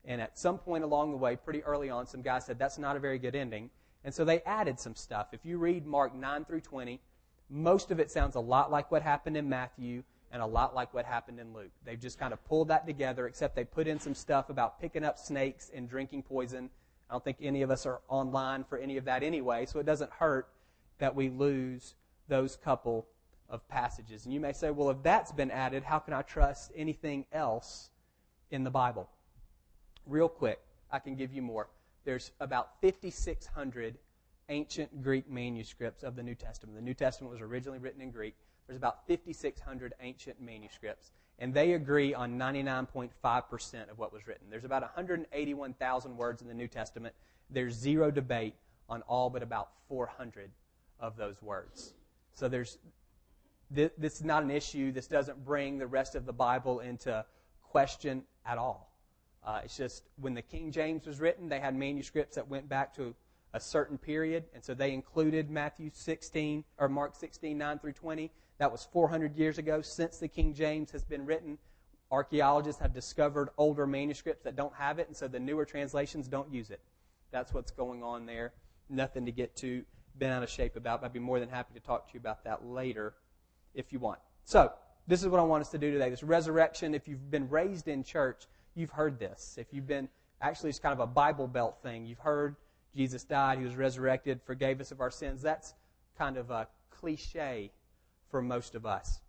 And 0.04 0.22
at 0.22 0.38
some 0.38 0.58
point 0.58 0.84
along 0.84 1.12
the 1.12 1.18
way, 1.18 1.38
pretty 1.38 1.64
early 1.64 1.90
on, 1.90 2.06
some 2.06 2.22
guy 2.22 2.40
said, 2.40 2.60
That's 2.60 2.78
not 2.78 2.98
a 2.98 3.00
very 3.00 3.18
good 3.18 3.34
ending. 3.34 3.70
And 4.04 4.14
so 4.14 4.26
they 4.26 4.42
added 4.42 4.78
some 4.78 4.96
stuff. 4.96 5.28
If 5.32 5.46
you 5.46 5.58
read 5.58 5.86
Mark 5.86 6.14
9 6.14 6.44
through 6.44 6.60
20, 6.60 7.00
most 7.50 7.92
of 7.92 8.02
it 8.02 8.12
sounds 8.12 8.36
a 8.36 8.42
lot 8.42 8.70
like 8.70 8.92
what 8.92 9.02
happened 9.02 9.38
in 9.38 9.48
Matthew 9.48 10.04
and 10.34 10.42
a 10.42 10.46
lot 10.46 10.76
like 10.76 10.94
what 10.94 11.06
happened 11.06 11.40
in 11.40 11.54
Luke. 11.54 11.72
They've 11.86 12.00
just 12.00 12.20
kind 12.20 12.34
of 12.34 12.44
pulled 12.44 12.68
that 12.68 12.86
together, 12.86 13.28
except 13.28 13.56
they 13.56 13.64
put 13.64 13.88
in 13.88 14.00
some 14.00 14.16
stuff 14.16 14.50
about 14.50 14.82
picking 14.82 15.06
up 15.06 15.18
snakes 15.18 15.72
and 15.74 15.88
drinking 15.88 16.24
poison. 16.24 16.70
I 17.10 17.14
don't 17.14 17.24
think 17.24 17.38
any 17.42 17.62
of 17.62 17.72
us 17.72 17.86
are 17.86 18.02
online 18.10 18.66
for 18.66 18.78
any 18.78 18.98
of 18.98 19.06
that 19.06 19.24
anyway, 19.24 19.66
so 19.66 19.80
it 19.80 19.86
doesn't 19.86 20.12
hurt 20.12 20.50
that 20.98 21.16
we 21.16 21.30
lose 21.30 21.96
those 22.28 22.58
couple 22.58 23.08
of 23.50 23.68
passages. 23.68 24.26
And 24.26 24.34
you 24.34 24.40
may 24.40 24.54
say, 24.54 24.72
well, 24.72 24.90
if 24.90 25.02
that's 25.04 25.32
been 25.32 25.52
added, 25.52 25.84
how 25.84 26.00
can 26.00 26.14
I 26.14 26.22
trust 26.22 26.72
anything 26.76 27.26
else 27.32 27.90
in 28.52 28.64
the 28.64 28.72
Bible? 28.72 29.10
Real 30.06 30.30
quick, 30.30 30.60
I 30.92 31.00
can 31.00 31.16
give 31.16 31.34
you 31.34 31.42
more. 31.42 31.70
There's 32.06 32.32
about 32.40 32.82
5,600 32.82 33.98
ancient 34.50 35.02
Greek 35.02 35.30
manuscripts 35.30 36.04
of 36.04 36.16
the 36.16 36.24
New 36.24 36.36
Testament. 36.36 36.78
The 36.78 36.84
New 36.84 36.94
Testament 36.94 37.32
was 37.32 37.42
originally 37.42 37.80
written 37.80 38.02
in 38.02 38.12
Greek. 38.12 38.36
There's 38.68 38.78
about 38.78 39.08
5,600 39.08 39.94
ancient 40.02 40.42
manuscripts, 40.42 41.12
and 41.40 41.54
they 41.54 41.74
agree 41.74 42.14
on 42.14 42.38
99.5% 42.38 43.90
of 43.90 43.98
what 43.98 44.14
was 44.14 44.28
written. 44.28 44.48
There's 44.50 44.66
about 44.66 44.82
181,000 44.82 46.18
words 46.18 46.42
in 46.42 46.48
the 46.48 46.54
New 46.54 46.68
Testament. 46.68 47.14
There's 47.50 47.74
zero 47.74 48.10
debate 48.12 48.56
on 48.90 49.02
all 49.04 49.30
but 49.30 49.44
about 49.44 49.70
400 49.88 50.52
of 51.00 51.18
those 51.18 51.42
words. 51.42 51.94
So 52.34 52.48
there's 52.48 52.78
this, 53.74 53.92
is 54.16 54.24
not 54.24 54.44
an 54.44 54.52
issue. 54.52 54.92
This 54.92 55.08
doesn't 55.08 55.44
bring 55.44 55.78
the 55.78 55.88
rest 55.88 56.16
of 56.16 56.26
the 56.26 56.34
Bible 56.34 56.80
into 56.80 57.26
question 57.62 58.24
at 58.46 58.58
all. 58.58 58.92
Uh, 59.46 59.62
it's 59.64 59.76
just 59.76 60.04
when 60.20 60.34
the 60.34 60.42
King 60.42 60.72
James 60.72 61.06
was 61.06 61.20
written, 61.20 61.50
they 61.50 61.60
had 61.60 61.76
manuscripts 61.76 62.36
that 62.36 62.48
went 62.48 62.70
back 62.70 62.96
to 62.96 63.14
a 63.54 63.60
certain 63.60 63.98
period, 63.98 64.46
and 64.54 64.64
so 64.64 64.74
they 64.74 64.94
included 64.94 65.50
Matthew 65.50 65.92
16 65.94 66.64
or 66.78 66.88
Mark 66.90 67.16
16, 67.16 67.58
9 67.58 67.80
through 67.80 67.94
20. 67.94 68.32
That 68.58 68.72
was 68.72 68.88
400 68.92 69.36
years 69.36 69.58
ago. 69.58 69.82
Since 69.82 70.18
the 70.18 70.28
King 70.28 70.54
James 70.54 70.92
has 70.92 71.04
been 71.04 71.26
written, 71.26 71.58
archaeologists 72.12 72.82
have 72.82 72.94
discovered 72.94 73.50
older 73.58 73.86
manuscripts 73.86 74.44
that 74.44 74.56
don't 74.56 74.74
have 74.76 74.98
it, 75.00 75.08
and 75.08 75.18
so 75.18 75.28
the 75.28 75.40
newer 75.40 75.66
translations 75.66 76.28
don't 76.28 76.52
use 76.52 76.70
it. 76.70 76.80
That's 77.32 77.54
what's 77.54 77.72
going 77.72 78.02
on 78.02 78.26
there. 78.26 78.54
Nothing 78.90 79.26
to 79.26 79.32
get 79.32 79.56
too 79.56 79.84
bent 80.16 80.32
out 80.32 80.44
of 80.44 80.50
shape 80.50 80.76
about. 80.76 81.04
I'd 81.04 81.14
be 81.14 81.20
more 81.20 81.40
than 81.40 81.50
happy 81.50 81.74
to 81.74 81.80
talk 81.80 82.08
to 82.08 82.14
you 82.14 82.20
about 82.20 82.44
that 82.46 82.66
later 82.66 83.14
if 83.74 83.92
you 83.92 84.00
want. 84.00 84.20
So, 84.46 84.72
this 85.08 85.22
is 85.22 85.28
what 85.28 85.40
I 85.40 85.44
want 85.44 85.62
us 85.62 85.70
to 85.70 85.78
do 85.78 85.92
today. 85.92 86.10
This 86.10 86.24
resurrection, 86.24 86.96
if 86.96 87.08
you've 87.08 87.30
been 87.30 87.50
raised 87.50 87.88
in 87.88 88.04
church, 88.04 88.46
you've 88.76 88.92
heard 88.92 89.20
this. 89.20 89.56
If 89.58 89.68
you've 89.72 89.88
been, 89.88 90.08
actually, 90.42 90.70
it's 90.70 90.80
kind 90.80 90.94
of 90.94 91.00
a 91.00 91.08
Bible 91.08 91.48
Belt 91.48 91.78
thing. 91.84 92.06
You've 92.06 92.20
heard 92.20 92.56
Jesus 92.96 93.24
died, 93.24 93.58
he 93.58 93.64
was 93.64 93.76
resurrected, 93.76 94.42
forgave 94.46 94.80
us 94.80 94.92
of 94.92 95.02
our 95.02 95.12
sins. 95.12 95.42
That's 95.42 95.74
kind 96.18 96.38
of 96.38 96.52
a 96.52 96.68
cliche 96.90 97.72
for 98.30 98.42
most 98.42 98.76
of 98.76 98.86
us. 98.86 99.20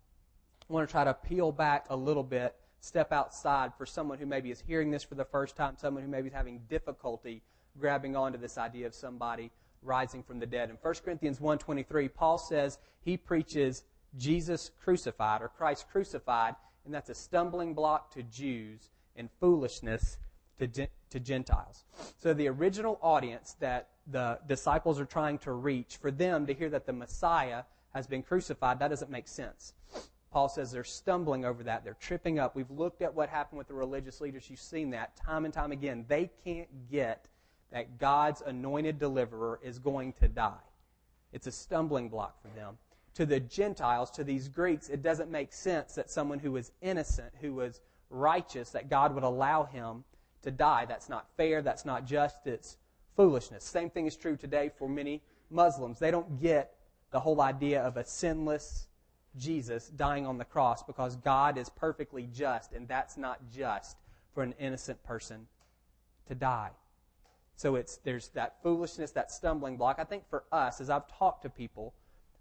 I 0.68 0.72
want 0.72 0.88
to 0.88 0.92
try 0.92 1.04
to 1.04 1.14
peel 1.14 1.50
back 1.50 1.86
a 1.90 1.96
little 1.96 2.22
bit, 2.22 2.54
step 2.80 3.12
outside 3.12 3.72
for 3.76 3.86
someone 3.86 4.18
who 4.18 4.26
maybe 4.26 4.50
is 4.50 4.62
hearing 4.66 4.90
this 4.90 5.02
for 5.02 5.14
the 5.14 5.24
first 5.24 5.56
time, 5.56 5.74
someone 5.78 6.02
who 6.02 6.08
maybe 6.08 6.28
is 6.28 6.34
having 6.34 6.60
difficulty 6.68 7.42
grabbing 7.78 8.16
onto 8.16 8.38
this 8.38 8.56
idea 8.58 8.86
of 8.86 8.94
somebody 8.94 9.50
rising 9.82 10.22
from 10.22 10.38
the 10.38 10.46
dead. 10.46 10.70
In 10.70 10.76
1 10.76 10.94
Corinthians 11.04 11.40
1:23, 11.40 12.08
Paul 12.08 12.38
says 12.38 12.78
he 13.00 13.16
preaches 13.16 13.84
Jesus 14.18 14.70
crucified 14.82 15.42
or 15.42 15.48
Christ 15.48 15.86
crucified, 15.90 16.54
and 16.84 16.94
that's 16.94 17.10
a 17.10 17.14
stumbling 17.14 17.74
block 17.74 18.12
to 18.14 18.22
Jews 18.22 18.90
and 19.16 19.28
foolishness 19.40 20.18
to, 20.58 20.66
to 21.10 21.20
Gentiles. 21.20 21.84
So 22.18 22.34
the 22.34 22.48
original 22.48 22.98
audience 23.02 23.56
that 23.60 23.88
the 24.06 24.38
disciples 24.46 25.00
are 25.00 25.06
trying 25.06 25.38
to 25.38 25.52
reach, 25.52 25.96
for 25.96 26.10
them 26.10 26.46
to 26.46 26.54
hear 26.54 26.70
that 26.70 26.86
the 26.86 26.92
Messiah 26.92 27.62
has 27.94 28.06
been 28.06 28.22
crucified, 28.22 28.78
that 28.80 28.88
doesn't 28.88 29.10
make 29.10 29.28
sense. 29.28 29.72
Paul 30.30 30.48
says 30.48 30.72
they're 30.72 30.82
stumbling 30.82 31.44
over 31.44 31.62
that. 31.62 31.84
They're 31.84 31.96
tripping 32.00 32.40
up. 32.40 32.56
We've 32.56 32.70
looked 32.70 33.02
at 33.02 33.14
what 33.14 33.28
happened 33.28 33.58
with 33.58 33.68
the 33.68 33.74
religious 33.74 34.20
leaders. 34.20 34.50
You've 34.50 34.58
seen 34.58 34.90
that 34.90 35.16
time 35.16 35.44
and 35.44 35.54
time 35.54 35.70
again. 35.70 36.04
They 36.08 36.28
can't 36.44 36.68
get 36.90 37.28
that 37.70 37.98
God's 37.98 38.42
anointed 38.44 38.98
deliverer 38.98 39.60
is 39.62 39.78
going 39.78 40.12
to 40.14 40.28
die. 40.28 40.52
It's 41.32 41.46
a 41.46 41.52
stumbling 41.52 42.08
block 42.08 42.40
for 42.42 42.48
them. 42.48 42.78
To 43.14 43.26
the 43.26 43.40
Gentiles, 43.40 44.10
to 44.12 44.24
these 44.24 44.48
Greeks, 44.48 44.88
it 44.88 45.02
doesn't 45.02 45.30
make 45.30 45.52
sense 45.52 45.94
that 45.94 46.10
someone 46.10 46.40
who 46.40 46.52
was 46.52 46.72
innocent, 46.82 47.32
who 47.40 47.54
was 47.54 47.80
righteous, 48.10 48.70
that 48.70 48.90
God 48.90 49.14
would 49.14 49.22
allow 49.22 49.64
him 49.64 50.04
to 50.42 50.50
die. 50.50 50.84
That's 50.84 51.08
not 51.08 51.28
fair. 51.36 51.62
That's 51.62 51.84
not 51.84 52.06
just. 52.06 52.46
It's 52.46 52.76
foolishness. 53.16 53.64
Same 53.64 53.90
thing 53.90 54.06
is 54.06 54.16
true 54.16 54.36
today 54.36 54.70
for 54.78 54.88
many 54.88 55.22
Muslims. 55.50 55.98
They 55.98 56.10
don't 56.10 56.40
get 56.40 56.74
the 57.12 57.20
whole 57.20 57.40
idea 57.40 57.82
of 57.82 57.96
a 57.96 58.04
sinless 58.04 58.88
Jesus 59.36 59.88
dying 59.88 60.26
on 60.26 60.38
the 60.38 60.44
cross 60.44 60.82
because 60.82 61.16
God 61.16 61.58
is 61.58 61.68
perfectly 61.68 62.28
just, 62.32 62.72
and 62.72 62.86
that's 62.88 63.16
not 63.16 63.40
just 63.50 63.96
for 64.32 64.42
an 64.42 64.54
innocent 64.58 65.02
person 65.04 65.46
to 66.26 66.34
die. 66.34 66.70
So 67.56 67.76
it's 67.76 67.98
there's 67.98 68.28
that 68.30 68.56
foolishness, 68.62 69.12
that 69.12 69.30
stumbling 69.30 69.76
block. 69.76 69.96
I 69.98 70.04
think 70.04 70.28
for 70.28 70.44
us, 70.50 70.80
as 70.80 70.90
I've 70.90 71.06
talked 71.18 71.42
to 71.42 71.50
people, 71.50 71.94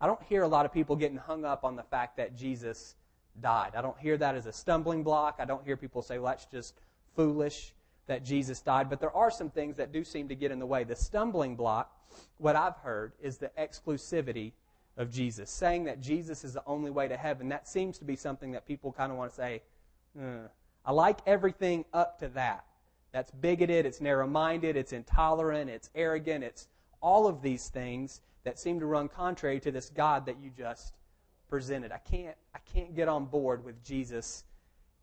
I 0.04 0.06
don't 0.06 0.22
hear 0.24 0.44
a 0.44 0.48
lot 0.50 0.66
of 0.66 0.74
people 0.74 0.98
getting 0.98 1.16
hung 1.16 1.46
up 1.46 1.64
on 1.64 1.78
the 1.78 1.84
fact 1.84 2.18
that 2.18 2.36
Jesus 2.36 2.96
died. 3.40 3.72
I 3.74 3.82
don't 3.82 3.98
hear 3.98 4.18
that 4.18 4.36
as 4.36 4.46
a 4.48 4.52
stumbling 4.52 5.02
block. 5.02 5.38
I 5.40 5.46
don't 5.46 5.64
hear 5.64 5.78
people 5.78 6.02
say, 6.02 6.20
well, 6.20 6.34
that's 6.34 6.46
just 6.46 6.78
foolish 7.16 7.74
that 8.08 8.26
Jesus 8.26 8.60
died. 8.60 8.90
But 8.90 9.00
there 9.00 9.16
are 9.16 9.32
some 9.32 9.50
things 9.50 9.78
that 9.78 9.94
do 9.94 10.04
seem 10.04 10.28
to 10.28 10.36
get 10.36 10.52
in 10.52 10.60
the 10.60 10.66
way. 10.66 10.84
The 10.84 10.98
stumbling 10.98 11.56
block, 11.56 11.90
what 12.38 12.58
I've 12.58 12.76
heard, 12.76 13.14
is 13.22 13.38
the 13.38 13.50
exclusivity 13.58 14.52
of 14.98 15.10
Jesus. 15.10 15.50
Saying 15.50 15.86
that 15.86 16.02
Jesus 16.02 16.44
is 16.44 16.52
the 16.52 16.64
only 16.68 16.92
way 16.92 17.08
to 17.08 17.16
heaven, 17.16 17.48
that 17.48 17.70
seems 17.70 17.98
to 18.00 18.04
be 18.04 18.18
something 18.18 18.52
that 18.52 18.68
people 18.68 18.92
kind 18.92 19.10
of 19.10 19.18
want 19.18 19.32
to 19.32 19.36
say, 19.38 19.62
eh. 20.20 20.48
I 20.84 20.92
like 20.92 21.20
everything 21.26 21.86
up 21.94 22.20
to 22.20 22.28
that. 22.28 22.66
That's 23.14 23.32
bigoted, 23.32 23.86
it's 23.86 24.02
narrow 24.02 24.28
minded, 24.28 24.76
it's 24.76 24.92
intolerant, 24.92 25.70
it's 25.70 25.90
arrogant, 25.96 26.44
it's 26.44 26.68
all 27.04 27.28
of 27.28 27.42
these 27.42 27.68
things 27.68 28.22
that 28.46 28.58
seem 28.58 28.80
to 28.80 28.86
run 28.88 29.08
contrary 29.08 29.60
to 29.60 29.72
this 29.72 29.90
God 29.90 30.26
that 30.26 30.38
you 30.42 30.50
just 30.58 30.94
presented. 31.50 31.92
I 31.92 32.00
can't, 32.00 32.36
I 32.56 32.60
can't 32.74 32.96
get 32.96 33.08
on 33.08 33.26
board 33.26 33.64
with 33.64 33.84
Jesus 33.84 34.46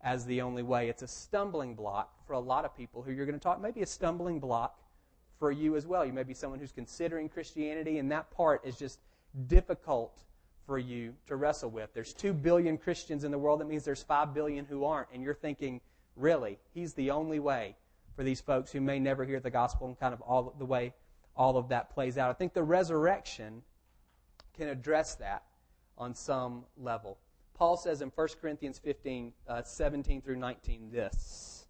as 0.01 0.25
the 0.25 0.41
only 0.41 0.63
way. 0.63 0.89
It's 0.89 1.03
a 1.03 1.07
stumbling 1.07 1.75
block 1.75 2.13
for 2.25 2.33
a 2.33 2.39
lot 2.39 2.65
of 2.65 2.75
people 2.75 3.01
who 3.01 3.11
you're 3.11 3.25
going 3.25 3.39
to 3.39 3.43
talk, 3.43 3.61
maybe 3.61 3.83
a 3.83 3.85
stumbling 3.85 4.39
block 4.39 4.81
for 5.39 5.51
you 5.51 5.75
as 5.75 5.87
well. 5.87 6.05
You 6.05 6.11
may 6.11 6.23
be 6.23 6.33
someone 6.33 6.59
who's 6.59 6.71
considering 6.71 7.29
Christianity, 7.29 7.99
and 7.99 8.11
that 8.11 8.29
part 8.31 8.65
is 8.65 8.75
just 8.75 8.99
difficult 9.47 10.23
for 10.65 10.77
you 10.77 11.13
to 11.27 11.35
wrestle 11.35 11.69
with. 11.69 11.93
There's 11.93 12.13
2 12.13 12.33
billion 12.33 12.77
Christians 12.77 13.23
in 13.23 13.31
the 13.31 13.37
world. 13.37 13.59
That 13.59 13.67
means 13.67 13.83
there's 13.83 14.03
5 14.03 14.33
billion 14.33 14.65
who 14.65 14.85
aren't. 14.85 15.07
And 15.13 15.23
you're 15.23 15.33
thinking, 15.33 15.81
really, 16.15 16.57
he's 16.73 16.93
the 16.93 17.11
only 17.11 17.39
way 17.39 17.75
for 18.15 18.23
these 18.23 18.41
folks 18.41 18.71
who 18.71 18.81
may 18.81 18.99
never 18.99 19.23
hear 19.23 19.39
the 19.39 19.49
gospel 19.49 19.87
and 19.87 19.99
kind 19.99 20.13
of 20.13 20.21
all 20.21 20.53
the 20.57 20.65
way 20.65 20.93
all 21.41 21.57
of 21.57 21.69
that 21.69 21.89
plays 21.89 22.19
out. 22.19 22.29
I 22.29 22.33
think 22.33 22.53
the 22.53 22.61
resurrection 22.61 23.63
can 24.55 24.67
address 24.67 25.15
that 25.15 25.41
on 25.97 26.13
some 26.13 26.65
level. 26.77 27.17
Paul 27.55 27.77
says 27.77 28.03
in 28.03 28.09
1 28.09 28.27
Corinthians 28.39 28.77
15, 28.77 29.33
uh, 29.47 29.63
17 29.63 30.21
through 30.21 30.35
19, 30.35 30.91
this 30.91 31.65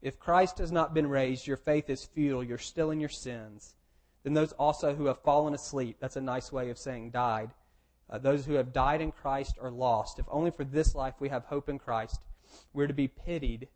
If 0.00 0.20
Christ 0.20 0.58
has 0.58 0.70
not 0.70 0.94
been 0.94 1.08
raised, 1.08 1.48
your 1.48 1.56
faith 1.56 1.90
is 1.90 2.04
futile, 2.04 2.44
you're 2.44 2.56
still 2.56 2.92
in 2.92 3.00
your 3.00 3.08
sins. 3.08 3.74
Then 4.22 4.34
those 4.34 4.52
also 4.52 4.94
who 4.94 5.06
have 5.06 5.18
fallen 5.22 5.52
asleep, 5.52 5.96
that's 5.98 6.16
a 6.16 6.20
nice 6.20 6.52
way 6.52 6.70
of 6.70 6.78
saying 6.78 7.10
died, 7.10 7.50
uh, 8.08 8.18
those 8.18 8.46
who 8.46 8.54
have 8.54 8.72
died 8.72 9.00
in 9.00 9.10
Christ 9.10 9.56
are 9.60 9.72
lost. 9.72 10.20
If 10.20 10.26
only 10.28 10.52
for 10.52 10.62
this 10.62 10.94
life 10.94 11.14
we 11.18 11.30
have 11.30 11.46
hope 11.46 11.68
in 11.68 11.80
Christ, 11.80 12.20
we're 12.72 12.86
to 12.86 12.94
be 12.94 13.08
pitied 13.08 13.66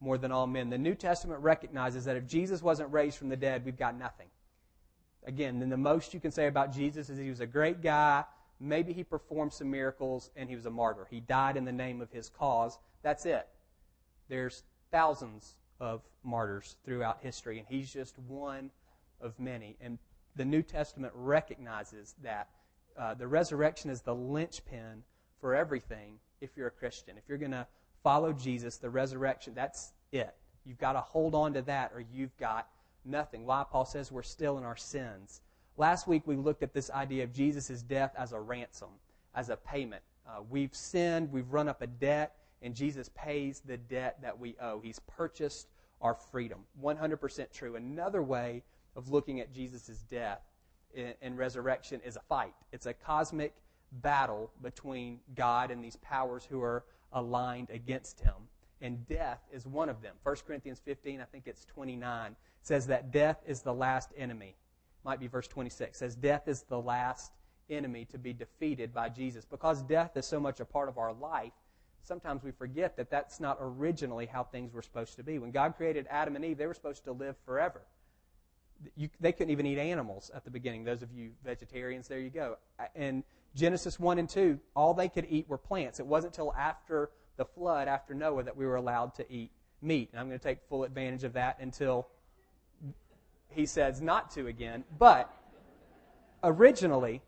more 0.00 0.18
than 0.18 0.32
all 0.32 0.46
men. 0.46 0.70
The 0.70 0.78
New 0.78 0.94
Testament 0.94 1.40
recognizes 1.40 2.04
that 2.06 2.16
if 2.16 2.26
Jesus 2.26 2.62
wasn't 2.62 2.92
raised 2.92 3.18
from 3.18 3.28
the 3.28 3.36
dead, 3.36 3.64
we've 3.64 3.76
got 3.76 3.96
nothing. 3.96 4.28
Again, 5.26 5.60
then 5.60 5.68
the 5.68 5.76
most 5.76 6.14
you 6.14 6.20
can 6.20 6.30
say 6.30 6.46
about 6.46 6.72
Jesus 6.72 7.10
is 7.10 7.18
he 7.18 7.28
was 7.28 7.40
a 7.40 7.46
great 7.46 7.82
guy. 7.82 8.24
Maybe 8.58 8.92
he 8.92 9.04
performed 9.04 9.52
some 9.52 9.70
miracles 9.70 10.30
and 10.36 10.48
he 10.48 10.56
was 10.56 10.66
a 10.66 10.70
martyr. 10.70 11.06
He 11.10 11.20
died 11.20 11.56
in 11.56 11.64
the 11.64 11.72
name 11.72 12.00
of 12.00 12.10
his 12.10 12.30
cause. 12.30 12.78
That's 13.02 13.26
it. 13.26 13.46
There's 14.28 14.62
thousands 14.90 15.56
of 15.78 16.02
martyrs 16.22 16.76
throughout 16.84 17.18
history, 17.20 17.58
and 17.58 17.66
he's 17.68 17.92
just 17.92 18.18
one 18.18 18.70
of 19.20 19.38
many. 19.38 19.76
And 19.80 19.98
the 20.36 20.44
New 20.44 20.62
Testament 20.62 21.12
recognizes 21.16 22.14
that 22.22 22.48
uh, 22.98 23.14
the 23.14 23.26
resurrection 23.26 23.90
is 23.90 24.02
the 24.02 24.14
linchpin 24.14 25.02
for 25.40 25.54
everything 25.54 26.18
if 26.40 26.50
you're 26.56 26.68
a 26.68 26.72
Christian. 26.72 27.16
If 27.16 27.24
you're 27.28 27.38
going 27.38 27.50
to 27.52 27.66
follow 28.02 28.32
Jesus, 28.32 28.76
the 28.76 28.90
resurrection, 28.90 29.54
that's 29.54 29.92
it. 30.12 30.34
You've 30.64 30.78
got 30.78 30.92
to 30.92 31.00
hold 31.00 31.34
on 31.34 31.54
to 31.54 31.62
that 31.62 31.92
or 31.94 32.04
you've 32.12 32.36
got 32.36 32.68
nothing. 33.04 33.44
Why 33.44 33.64
Paul 33.70 33.84
says 33.84 34.12
we're 34.12 34.22
still 34.22 34.58
in 34.58 34.64
our 34.64 34.76
sins. 34.76 35.40
Last 35.76 36.06
week 36.06 36.26
we 36.26 36.36
looked 36.36 36.62
at 36.62 36.74
this 36.74 36.90
idea 36.90 37.24
of 37.24 37.32
Jesus' 37.32 37.82
death 37.82 38.12
as 38.16 38.32
a 38.32 38.40
ransom, 38.40 38.90
as 39.34 39.48
a 39.48 39.56
payment. 39.56 40.02
Uh, 40.28 40.42
we've 40.48 40.74
sinned, 40.74 41.32
we've 41.32 41.50
run 41.52 41.68
up 41.68 41.82
a 41.82 41.86
debt, 41.86 42.36
and 42.62 42.74
Jesus 42.74 43.10
pays 43.14 43.60
the 43.60 43.76
debt 43.76 44.18
that 44.22 44.38
we 44.38 44.54
owe. 44.60 44.80
He's 44.80 44.98
purchased 45.00 45.68
our 46.00 46.14
freedom. 46.14 46.60
100% 46.82 47.52
true. 47.52 47.76
Another 47.76 48.22
way 48.22 48.62
of 48.96 49.10
looking 49.10 49.40
at 49.40 49.52
Jesus' 49.52 50.02
death 50.10 50.40
and 51.22 51.38
resurrection 51.38 52.00
is 52.04 52.16
a 52.16 52.20
fight. 52.20 52.54
It's 52.72 52.86
a 52.86 52.92
cosmic 52.92 53.54
battle 53.92 54.50
between 54.62 55.20
God 55.34 55.70
and 55.70 55.82
these 55.82 55.96
powers 55.96 56.44
who 56.44 56.60
are 56.62 56.84
aligned 57.12 57.70
against 57.70 58.20
him. 58.20 58.34
And 58.82 59.06
death 59.06 59.40
is 59.52 59.66
one 59.66 59.88
of 59.88 60.00
them. 60.00 60.14
1 60.22 60.36
Corinthians 60.46 60.80
15, 60.84 61.20
I 61.20 61.24
think 61.24 61.46
it's 61.46 61.64
29, 61.66 62.34
says 62.62 62.86
that 62.86 63.10
death 63.10 63.42
is 63.46 63.60
the 63.60 63.74
last 63.74 64.10
enemy. 64.16 64.56
Might 65.04 65.20
be 65.20 65.26
verse 65.26 65.48
26. 65.48 65.98
Says 65.98 66.14
death 66.14 66.48
is 66.48 66.62
the 66.62 66.80
last 66.80 67.32
enemy 67.68 68.04
to 68.06 68.18
be 68.18 68.32
defeated 68.32 68.92
by 68.92 69.08
Jesus. 69.08 69.44
Because 69.44 69.82
death 69.82 70.16
is 70.16 70.26
so 70.26 70.40
much 70.40 70.60
a 70.60 70.64
part 70.64 70.88
of 70.88 70.98
our 70.98 71.12
life, 71.12 71.52
sometimes 72.02 72.42
we 72.42 72.50
forget 72.50 72.96
that 72.96 73.10
that's 73.10 73.40
not 73.40 73.58
originally 73.60 74.26
how 74.26 74.44
things 74.44 74.72
were 74.72 74.82
supposed 74.82 75.16
to 75.16 75.22
be. 75.22 75.38
When 75.38 75.50
God 75.50 75.76
created 75.76 76.06
Adam 76.10 76.36
and 76.36 76.44
Eve, 76.44 76.58
they 76.58 76.66
were 76.66 76.74
supposed 76.74 77.04
to 77.04 77.12
live 77.12 77.36
forever. 77.44 77.82
You, 78.96 79.10
they 79.20 79.32
couldn't 79.32 79.50
even 79.50 79.66
eat 79.66 79.78
animals 79.78 80.30
at 80.34 80.44
the 80.44 80.50
beginning. 80.50 80.84
Those 80.84 81.02
of 81.02 81.12
you 81.12 81.32
vegetarians, 81.44 82.08
there 82.08 82.18
you 82.18 82.30
go. 82.30 82.56
And 82.94 83.24
Genesis 83.54 83.98
1 83.98 84.18
and 84.18 84.28
2, 84.28 84.58
all 84.76 84.94
they 84.94 85.08
could 85.08 85.26
eat 85.28 85.48
were 85.48 85.58
plants. 85.58 86.00
It 86.00 86.06
wasn't 86.06 86.34
until 86.34 86.54
after 86.54 87.10
the 87.36 87.44
flood, 87.44 87.88
after 87.88 88.14
Noah, 88.14 88.44
that 88.44 88.56
we 88.56 88.66
were 88.66 88.76
allowed 88.76 89.14
to 89.16 89.32
eat 89.32 89.50
meat. 89.82 90.10
And 90.12 90.20
I'm 90.20 90.28
going 90.28 90.38
to 90.38 90.42
take 90.42 90.58
full 90.68 90.84
advantage 90.84 91.24
of 91.24 91.32
that 91.32 91.58
until 91.60 92.08
he 93.48 93.66
says 93.66 94.00
not 94.00 94.30
to 94.32 94.46
again. 94.46 94.84
But 94.98 95.32
originally, 96.44 97.22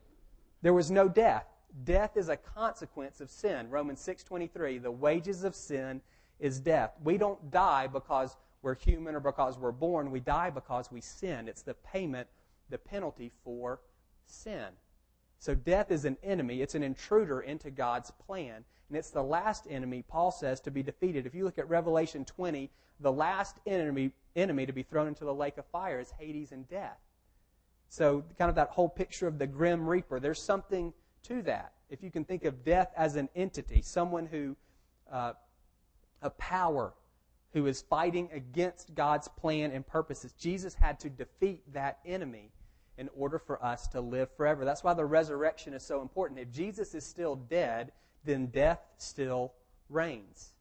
there 0.61 0.73
was 0.73 0.91
no 0.91 1.09
death. 1.09 1.45
Death 1.83 2.15
is 2.15 2.29
a 2.29 2.37
consequence 2.37 3.19
of 3.19 3.29
sin. 3.29 3.69
Romans 3.69 3.99
6:23, 3.99 4.81
the 4.81 4.91
wages 4.91 5.43
of 5.43 5.55
sin 5.55 6.01
is 6.39 6.59
death. 6.59 6.93
We 7.03 7.17
don't 7.17 7.51
die 7.51 7.87
because 7.87 8.37
we're 8.61 8.75
human 8.75 9.15
or 9.15 9.19
because 9.19 9.57
we're 9.57 9.71
born. 9.71 10.11
We 10.11 10.19
die 10.19 10.49
because 10.49 10.91
we 10.91 11.01
sin. 11.01 11.47
It's 11.47 11.63
the 11.63 11.73
payment, 11.73 12.27
the 12.69 12.77
penalty 12.77 13.31
for 13.43 13.81
sin. 14.25 14.67
So 15.43 15.53
death 15.53 15.91
is 15.91 16.05
an 16.05 16.15
enemy. 16.23 16.61
It's 16.61 16.73
an 16.73 16.83
intruder 16.83 17.41
into 17.41 17.69
God's 17.69 18.11
plan. 18.11 18.63
And 18.87 18.97
it's 18.97 19.09
the 19.09 19.21
last 19.21 19.67
enemy, 19.69 20.01
Paul 20.07 20.31
says, 20.31 20.61
to 20.61 20.71
be 20.71 20.81
defeated. 20.81 21.25
If 21.25 21.35
you 21.35 21.43
look 21.43 21.57
at 21.57 21.67
Revelation 21.67 22.23
20, 22.23 22.69
the 23.01 23.11
last 23.11 23.57
enemy, 23.67 24.13
enemy 24.37 24.65
to 24.65 24.71
be 24.71 24.83
thrown 24.83 25.05
into 25.05 25.25
the 25.25 25.33
lake 25.33 25.57
of 25.57 25.65
fire 25.65 25.99
is 25.99 26.11
Hades 26.11 26.53
and 26.53 26.65
death. 26.69 26.97
So, 27.89 28.23
kind 28.37 28.47
of 28.47 28.55
that 28.55 28.69
whole 28.69 28.87
picture 28.87 29.27
of 29.27 29.37
the 29.37 29.45
grim 29.45 29.85
reaper, 29.85 30.17
there's 30.17 30.41
something 30.41 30.93
to 31.23 31.41
that. 31.41 31.73
If 31.89 32.01
you 32.01 32.09
can 32.09 32.23
think 32.23 32.45
of 32.45 32.63
death 32.63 32.93
as 32.95 33.17
an 33.17 33.27
entity, 33.35 33.81
someone 33.81 34.27
who, 34.27 34.55
uh, 35.11 35.33
a 36.21 36.29
power 36.29 36.93
who 37.51 37.65
is 37.65 37.81
fighting 37.81 38.29
against 38.31 38.95
God's 38.95 39.27
plan 39.27 39.71
and 39.71 39.85
purposes, 39.85 40.31
Jesus 40.39 40.73
had 40.73 41.01
to 41.01 41.09
defeat 41.09 41.61
that 41.73 41.99
enemy 42.05 42.53
in 42.97 43.09
order 43.15 43.39
for 43.39 43.63
us 43.63 43.87
to 43.89 44.01
live 44.01 44.29
forever. 44.35 44.65
That's 44.65 44.83
why 44.83 44.93
the 44.93 45.05
resurrection 45.05 45.73
is 45.73 45.83
so 45.83 46.01
important. 46.01 46.39
If 46.39 46.51
Jesus 46.51 46.93
is 46.93 47.05
still 47.05 47.35
dead, 47.35 47.91
then 48.23 48.47
death 48.47 48.79
still 48.97 49.53
reigns. 49.89 50.53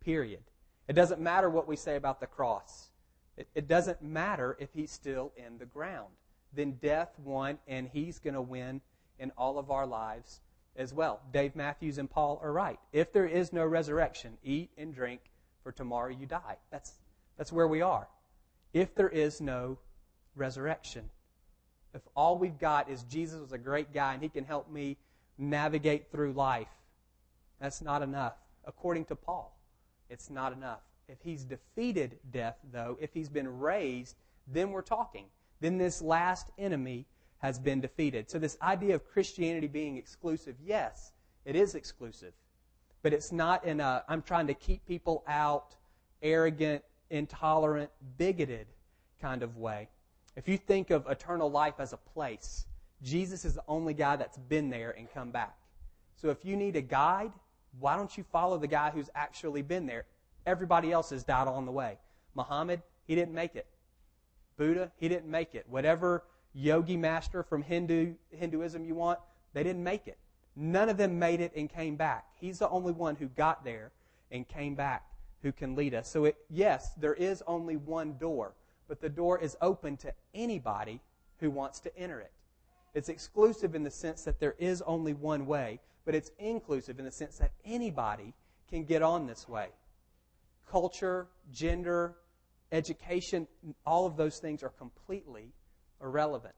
Period. 0.00 0.42
It 0.88 0.94
doesn't 0.94 1.20
matter 1.20 1.50
what 1.50 1.68
we 1.68 1.76
say 1.76 1.96
about 1.96 2.20
the 2.20 2.26
cross. 2.26 2.88
It, 3.36 3.48
it 3.54 3.68
doesn't 3.68 4.02
matter 4.02 4.56
if 4.58 4.70
he's 4.72 4.90
still 4.90 5.32
in 5.36 5.58
the 5.58 5.66
ground. 5.66 6.08
Then 6.52 6.72
death 6.82 7.10
won, 7.22 7.58
and 7.68 7.88
he's 7.88 8.18
going 8.18 8.34
to 8.34 8.42
win 8.42 8.80
in 9.18 9.30
all 9.36 9.58
of 9.58 9.70
our 9.70 9.86
lives 9.86 10.40
as 10.76 10.94
well. 10.94 11.20
Dave 11.32 11.54
Matthews 11.54 11.98
and 11.98 12.10
Paul 12.10 12.40
are 12.42 12.52
right. 12.52 12.78
If 12.92 13.12
there 13.12 13.26
is 13.26 13.52
no 13.52 13.66
resurrection, 13.66 14.38
eat 14.42 14.70
and 14.78 14.94
drink, 14.94 15.20
for 15.62 15.72
tomorrow 15.72 16.10
you 16.10 16.24
die. 16.24 16.56
That's, 16.70 16.92
that's 17.36 17.52
where 17.52 17.68
we 17.68 17.82
are. 17.82 18.08
If 18.72 18.94
there 18.94 19.08
is 19.08 19.40
no 19.40 19.78
resurrection 20.34 21.10
if 21.94 22.02
all 22.14 22.38
we've 22.38 22.58
got 22.58 22.90
is 22.90 23.02
Jesus 23.04 23.40
was 23.40 23.52
a 23.52 23.58
great 23.58 23.92
guy 23.92 24.14
and 24.14 24.22
he 24.22 24.28
can 24.28 24.44
help 24.44 24.70
me 24.70 24.96
navigate 25.38 26.10
through 26.10 26.32
life, 26.32 26.68
that's 27.60 27.82
not 27.82 28.02
enough. 28.02 28.34
According 28.64 29.06
to 29.06 29.16
Paul, 29.16 29.56
it's 30.10 30.30
not 30.30 30.52
enough. 30.52 30.80
If 31.08 31.18
he's 31.22 31.44
defeated 31.44 32.18
death, 32.30 32.56
though, 32.72 32.98
if 33.00 33.14
he's 33.14 33.28
been 33.28 33.58
raised, 33.58 34.16
then 34.46 34.70
we're 34.70 34.82
talking. 34.82 35.24
Then 35.60 35.78
this 35.78 36.02
last 36.02 36.50
enemy 36.58 37.06
has 37.38 37.58
been 37.58 37.80
defeated. 37.80 38.30
So, 38.30 38.38
this 38.38 38.58
idea 38.62 38.94
of 38.94 39.08
Christianity 39.08 39.68
being 39.68 39.96
exclusive, 39.96 40.56
yes, 40.62 41.12
it 41.44 41.56
is 41.56 41.74
exclusive. 41.74 42.32
But 43.02 43.12
it's 43.12 43.32
not 43.32 43.64
in 43.64 43.80
a, 43.80 44.04
I'm 44.08 44.22
trying 44.22 44.48
to 44.48 44.54
keep 44.54 44.84
people 44.86 45.24
out, 45.28 45.76
arrogant, 46.22 46.82
intolerant, 47.10 47.90
bigoted 48.18 48.66
kind 49.20 49.42
of 49.42 49.56
way. 49.56 49.88
If 50.38 50.46
you 50.46 50.56
think 50.56 50.90
of 50.90 51.04
eternal 51.08 51.50
life 51.50 51.74
as 51.80 51.92
a 51.92 51.96
place, 51.96 52.64
Jesus 53.02 53.44
is 53.44 53.54
the 53.54 53.64
only 53.66 53.92
guy 53.92 54.14
that's 54.14 54.38
been 54.38 54.70
there 54.70 54.94
and 54.96 55.12
come 55.12 55.32
back. 55.32 55.58
So 56.14 56.28
if 56.28 56.44
you 56.44 56.56
need 56.56 56.76
a 56.76 56.80
guide, 56.80 57.32
why 57.80 57.96
don't 57.96 58.16
you 58.16 58.22
follow 58.22 58.56
the 58.56 58.68
guy 58.68 58.90
who's 58.90 59.10
actually 59.16 59.62
been 59.62 59.84
there? 59.84 60.06
Everybody 60.46 60.92
else 60.92 61.10
has 61.10 61.24
died 61.24 61.48
on 61.48 61.66
the 61.66 61.72
way. 61.72 61.98
Muhammad, 62.36 62.82
he 63.08 63.16
didn't 63.16 63.34
make 63.34 63.56
it. 63.56 63.66
Buddha, 64.56 64.92
he 64.96 65.08
didn't 65.08 65.28
make 65.28 65.56
it. 65.56 65.66
Whatever 65.68 66.22
yogi 66.54 66.96
master 66.96 67.42
from 67.42 67.62
Hindu 67.62 68.14
Hinduism 68.30 68.84
you 68.84 68.94
want, 68.94 69.18
they 69.54 69.64
didn't 69.64 69.82
make 69.82 70.06
it. 70.06 70.18
None 70.54 70.88
of 70.88 70.96
them 70.96 71.18
made 71.18 71.40
it 71.40 71.50
and 71.56 71.68
came 71.68 71.96
back. 71.96 72.26
He's 72.40 72.60
the 72.60 72.68
only 72.68 72.92
one 72.92 73.16
who 73.16 73.26
got 73.26 73.64
there 73.64 73.90
and 74.30 74.46
came 74.46 74.76
back 74.76 75.04
who 75.42 75.50
can 75.50 75.74
lead 75.74 75.94
us. 75.94 76.08
So 76.08 76.26
it, 76.26 76.36
yes, 76.48 76.92
there 76.94 77.14
is 77.14 77.42
only 77.48 77.74
one 77.74 78.18
door, 78.18 78.52
but 78.88 79.00
the 79.00 79.08
door 79.08 79.38
is 79.38 79.56
open 79.60 79.96
to 79.98 80.12
anybody 80.34 81.00
who 81.38 81.50
wants 81.50 81.78
to 81.80 81.96
enter 81.96 82.20
it. 82.20 82.32
It's 82.94 83.08
exclusive 83.08 83.74
in 83.74 83.84
the 83.84 83.90
sense 83.90 84.24
that 84.24 84.40
there 84.40 84.56
is 84.58 84.82
only 84.82 85.12
one 85.12 85.46
way, 85.46 85.80
but 86.04 86.14
it's 86.14 86.30
inclusive 86.38 86.98
in 86.98 87.04
the 87.04 87.10
sense 87.10 87.38
that 87.38 87.52
anybody 87.64 88.34
can 88.68 88.84
get 88.84 89.02
on 89.02 89.26
this 89.26 89.48
way. 89.48 89.68
Culture, 90.70 91.28
gender, 91.52 92.16
education, 92.72 93.46
all 93.86 94.06
of 94.06 94.16
those 94.16 94.38
things 94.38 94.62
are 94.62 94.70
completely 94.70 95.52
irrelevant. 96.02 96.54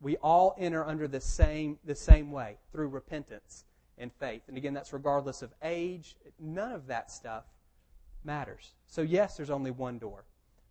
We 0.00 0.16
all 0.18 0.54
enter 0.58 0.84
under 0.84 1.08
the 1.08 1.20
same, 1.20 1.78
the 1.84 1.94
same 1.94 2.30
way 2.30 2.56
through 2.72 2.88
repentance 2.88 3.64
and 3.96 4.12
faith. 4.12 4.42
And 4.48 4.56
again, 4.56 4.74
that's 4.74 4.92
regardless 4.92 5.42
of 5.42 5.52
age. 5.62 6.16
None 6.38 6.72
of 6.72 6.86
that 6.88 7.10
stuff 7.10 7.44
matters. 8.24 8.74
So, 8.86 9.02
yes, 9.02 9.36
there's 9.36 9.50
only 9.50 9.70
one 9.70 9.98
door, 9.98 10.24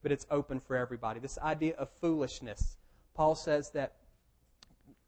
but 0.03 0.11
it's 0.11 0.27
open 0.29 0.59
for 0.59 0.75
everybody. 0.75 1.19
This 1.19 1.39
idea 1.39 1.73
of 1.75 1.89
foolishness. 1.89 2.77
Paul 3.15 3.33
says 3.33 3.71
that 3.71 3.93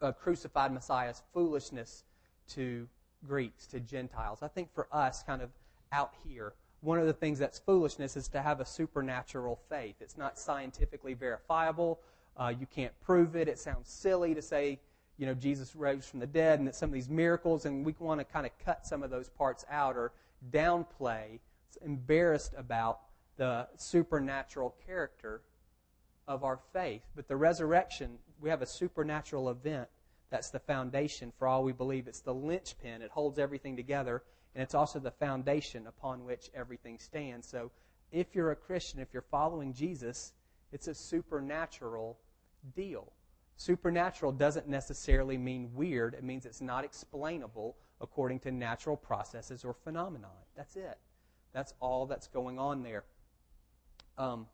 a 0.02 0.12
crucified 0.12 0.72
Messiah 0.72 1.10
is 1.10 1.22
foolishness 1.34 2.04
to 2.50 2.88
Greeks, 3.28 3.68
to 3.68 3.80
Gentiles. 3.80 4.40
I 4.42 4.48
think 4.48 4.74
for 4.74 4.88
us, 4.92 5.22
kind 5.22 5.42
of 5.42 5.50
out 5.92 6.14
here, 6.28 6.54
one 6.82 7.00
of 7.00 7.08
the 7.08 7.14
things 7.14 7.40
that's 7.40 7.60
foolishness 7.60 8.16
is 8.16 8.28
to 8.30 8.42
have 8.42 8.60
a 8.60 8.66
supernatural 8.66 9.60
faith. 9.70 9.96
It's 10.00 10.18
not 10.18 10.38
scientifically 10.38 11.14
verifiable. 11.14 12.00
Uh, 12.38 12.54
you 12.58 12.68
can't 12.68 12.94
prove 13.02 13.36
it. 13.36 13.48
It 13.48 13.60
sounds 13.60 13.90
silly 13.90 14.34
to 14.34 14.42
say, 14.42 14.80
you 15.18 15.26
know, 15.26 15.34
Jesus 15.34 15.76
rose 15.76 16.06
from 16.06 16.20
the 16.20 16.28
dead 16.28 16.60
and 16.60 16.68
that 16.68 16.76
some 16.76 16.90
of 16.90 16.94
these 16.94 17.10
miracles, 17.10 17.66
and 17.66 17.86
we 17.86 17.96
want 18.00 18.20
to 18.20 18.26
kind 18.26 18.46
of 18.46 18.52
cut 18.64 18.86
some 18.86 19.02
of 19.02 19.10
those 19.10 19.30
parts 19.30 19.66
out 19.70 19.96
or 19.96 20.12
downplay, 20.52 21.40
embarrassed 21.84 22.54
about 22.58 23.00
the 23.38 23.68
supernatural 23.78 24.76
character 24.86 25.42
of 26.28 26.44
our 26.44 26.60
faith. 26.74 27.04
But 27.16 27.28
the 27.28 27.36
resurrection, 27.36 28.18
we 28.42 28.50
have 28.50 28.62
a 28.62 28.68
supernatural 28.68 29.50
event 29.50 29.88
that's 30.30 30.50
the 30.50 30.60
foundation 30.60 31.32
for 31.38 31.48
all 31.48 31.64
we 31.64 31.72
believe. 31.72 32.08
It's 32.08 32.22
the 32.22 32.34
linchpin. 32.34 33.02
It 33.02 33.12
holds 33.12 33.38
everything 33.40 33.76
together, 33.76 34.24
and 34.54 34.64
it's 34.64 34.74
also 34.74 35.00
the 35.00 35.12
foundation 35.12 35.88
upon 35.88 36.26
which 36.26 36.50
everything 36.54 36.98
stands. 37.00 37.48
So 37.48 37.72
if 38.12 38.34
you're 38.34 38.52
a 38.52 38.56
Christian, 38.56 39.00
if 39.00 39.14
you're 39.14 39.22
following 39.22 39.74
Jesus, 39.74 40.34
it's 40.72 40.88
a 40.88 40.96
supernatural 40.96 42.18
deal. 42.76 43.14
Supernatural 43.58 44.32
doesn't 44.32 44.68
necessarily 44.68 45.38
mean 45.38 45.72
weird. 45.74 46.14
It 46.14 46.24
means 46.24 46.46
it's 46.46 46.62
not 46.62 46.84
explainable 46.84 47.78
according 48.02 48.40
to 48.40 48.52
natural 48.52 48.98
processes 48.98 49.64
or 49.64 49.74
phenomenon. 49.74 50.32
That's 50.58 50.76
it. 50.76 50.98
That's 51.54 51.74
all 51.80 52.06
that's 52.06 52.28
going 52.28 52.60
on 52.60 52.84
there. 52.84 53.06
Um, 54.18 54.48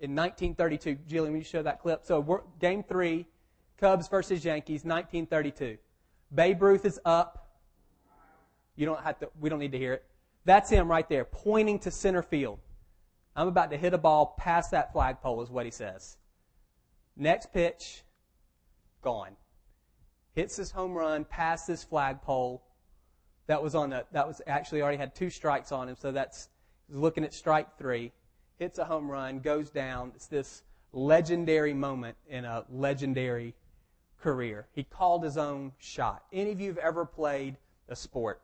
in 0.00 0.14
1932, 0.14 0.96
Jillian, 1.08 1.30
will 1.30 1.38
you 1.38 1.44
show 1.44 1.62
that 1.62 1.80
clip? 1.80 2.04
So, 2.04 2.44
game 2.60 2.82
three, 2.82 3.26
Cubs 3.78 4.08
versus 4.08 4.44
Yankees, 4.44 4.84
1932. 4.84 5.78
Babe 6.34 6.62
Ruth 6.62 6.84
is 6.84 7.00
up. 7.04 7.48
You 8.76 8.86
don't 8.86 9.00
have 9.00 9.18
to, 9.20 9.30
we 9.40 9.48
don't 9.48 9.60
need 9.60 9.72
to 9.72 9.78
hear 9.78 9.94
it. 9.94 10.04
That's 10.44 10.68
him 10.68 10.88
right 10.88 11.08
there, 11.08 11.24
pointing 11.24 11.78
to 11.80 11.90
center 11.90 12.22
field. 12.22 12.58
I'm 13.36 13.48
about 13.48 13.70
to 13.70 13.76
hit 13.76 13.94
a 13.94 13.98
ball 13.98 14.34
past 14.38 14.70
that 14.72 14.92
flagpole, 14.92 15.42
is 15.42 15.50
what 15.50 15.64
he 15.64 15.70
says. 15.70 16.16
Next 17.16 17.52
pitch, 17.52 18.02
gone. 19.02 19.36
Hits 20.34 20.56
his 20.56 20.70
home 20.70 20.92
run 20.92 21.24
past 21.24 21.66
this 21.66 21.84
flagpole. 21.84 22.62
That 23.46 23.62
was 23.62 23.74
on 23.74 23.92
a, 23.92 24.04
that 24.12 24.26
was 24.26 24.40
actually 24.46 24.82
already 24.82 24.98
had 24.98 25.14
two 25.14 25.30
strikes 25.30 25.70
on 25.70 25.88
him, 25.88 25.96
so 25.98 26.10
that's 26.10 26.48
he's 26.88 26.96
looking 26.96 27.24
at 27.24 27.32
strike 27.32 27.78
three. 27.78 28.12
Hits 28.58 28.78
a 28.78 28.84
home 28.84 29.10
run, 29.10 29.40
goes 29.40 29.70
down. 29.70 30.12
It's 30.14 30.26
this 30.26 30.62
legendary 30.92 31.74
moment 31.74 32.16
in 32.28 32.44
a 32.44 32.64
legendary 32.70 33.54
career. 34.20 34.66
He 34.72 34.84
called 34.84 35.24
his 35.24 35.36
own 35.36 35.72
shot. 35.78 36.24
Any 36.32 36.52
of 36.52 36.60
you 36.60 36.68
have 36.68 36.78
ever 36.78 37.04
played 37.04 37.56
a 37.88 37.96
sport? 37.96 38.40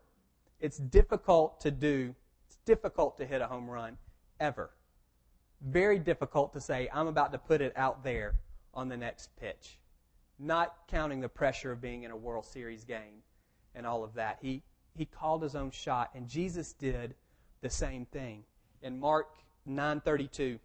It's 0.60 0.78
difficult 0.78 1.60
to 1.60 1.70
do. 1.70 2.14
It's 2.46 2.58
difficult 2.64 3.16
to 3.18 3.26
hit 3.26 3.40
a 3.40 3.46
home 3.46 3.70
run 3.70 3.96
ever. 4.40 4.70
Very 5.62 5.98
difficult 5.98 6.52
to 6.54 6.60
say, 6.60 6.88
I'm 6.92 7.06
about 7.06 7.32
to 7.32 7.38
put 7.38 7.60
it 7.60 7.72
out 7.76 8.02
there 8.02 8.34
on 8.74 8.88
the 8.88 8.96
next 8.96 9.30
pitch. 9.36 9.78
Not 10.38 10.74
counting 10.88 11.20
the 11.20 11.28
pressure 11.28 11.72
of 11.72 11.80
being 11.80 12.02
in 12.02 12.10
a 12.10 12.16
World 12.16 12.46
Series 12.46 12.84
game 12.84 13.22
and 13.74 13.86
all 13.86 14.02
of 14.02 14.14
that. 14.14 14.38
He, 14.42 14.62
he 14.94 15.04
called 15.04 15.42
his 15.42 15.54
own 15.54 15.70
shot, 15.70 16.10
and 16.14 16.28
Jesus 16.28 16.72
did 16.72 17.14
the 17.60 17.70
same 17.70 18.06
thing. 18.06 18.44
In 18.82 18.98
Mark 18.98 19.36
932, 19.66 20.58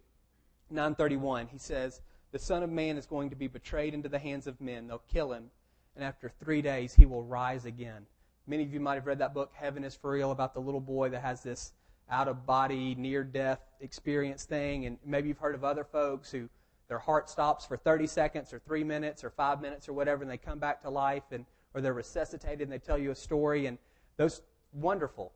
931, 0.70 1.48
he 1.48 1.58
says, 1.58 2.00
The 2.32 2.38
Son 2.38 2.62
of 2.62 2.70
Man 2.70 2.96
is 2.96 3.06
going 3.06 3.30
to 3.30 3.36
be 3.36 3.48
betrayed 3.48 3.94
into 3.94 4.08
the 4.08 4.18
hands 4.18 4.46
of 4.46 4.60
men. 4.60 4.86
They'll 4.86 5.02
kill 5.12 5.32
him, 5.32 5.50
and 5.94 6.04
after 6.04 6.28
three 6.28 6.62
days 6.62 6.94
he 6.94 7.06
will 7.06 7.22
rise 7.22 7.64
again. 7.66 8.06
Many 8.46 8.62
of 8.62 8.72
you 8.72 8.80
might 8.80 8.94
have 8.94 9.06
read 9.06 9.18
that 9.18 9.34
book, 9.34 9.52
Heaven 9.54 9.84
is 9.84 9.94
for 9.94 10.12
Real, 10.12 10.30
about 10.30 10.54
the 10.54 10.60
little 10.60 10.80
boy 10.80 11.08
that 11.10 11.22
has 11.22 11.42
this 11.42 11.72
out 12.10 12.28
of 12.28 12.46
body, 12.46 12.94
near 12.94 13.24
death 13.24 13.60
experience 13.80 14.44
thing. 14.44 14.86
And 14.86 14.98
maybe 15.04 15.28
you've 15.28 15.38
heard 15.38 15.54
of 15.54 15.64
other 15.64 15.84
folks 15.84 16.30
who 16.30 16.48
their 16.88 16.98
heart 16.98 17.28
stops 17.28 17.66
for 17.66 17.76
30 17.76 18.06
seconds 18.06 18.52
or 18.52 18.60
three 18.60 18.84
minutes 18.84 19.24
or 19.24 19.30
five 19.30 19.60
minutes 19.60 19.88
or 19.88 19.92
whatever, 19.92 20.22
and 20.22 20.30
they 20.30 20.36
come 20.36 20.58
back 20.58 20.80
to 20.82 20.90
life, 20.90 21.24
and 21.32 21.44
or 21.74 21.80
they're 21.80 21.92
resuscitated 21.92 22.62
and 22.62 22.72
they 22.72 22.78
tell 22.78 22.96
you 22.96 23.10
a 23.10 23.14
story, 23.14 23.66
and 23.66 23.78
those 24.16 24.42
wonderful. 24.72 25.32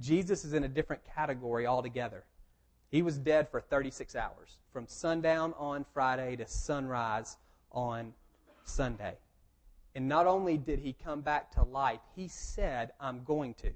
Jesus 0.00 0.44
is 0.44 0.52
in 0.52 0.64
a 0.64 0.68
different 0.68 1.02
category 1.14 1.66
altogether. 1.66 2.24
He 2.94 3.02
was 3.02 3.18
dead 3.18 3.48
for 3.48 3.60
36 3.60 4.14
hours, 4.14 4.60
from 4.72 4.86
sundown 4.86 5.52
on 5.58 5.84
Friday 5.92 6.36
to 6.36 6.46
sunrise 6.46 7.38
on 7.72 8.14
Sunday. 8.62 9.14
And 9.96 10.08
not 10.08 10.28
only 10.28 10.56
did 10.56 10.78
he 10.78 10.92
come 10.92 11.20
back 11.20 11.50
to 11.54 11.64
life, 11.64 11.98
he 12.14 12.28
said, 12.28 12.92
I'm 13.00 13.24
going 13.24 13.54
to. 13.54 13.72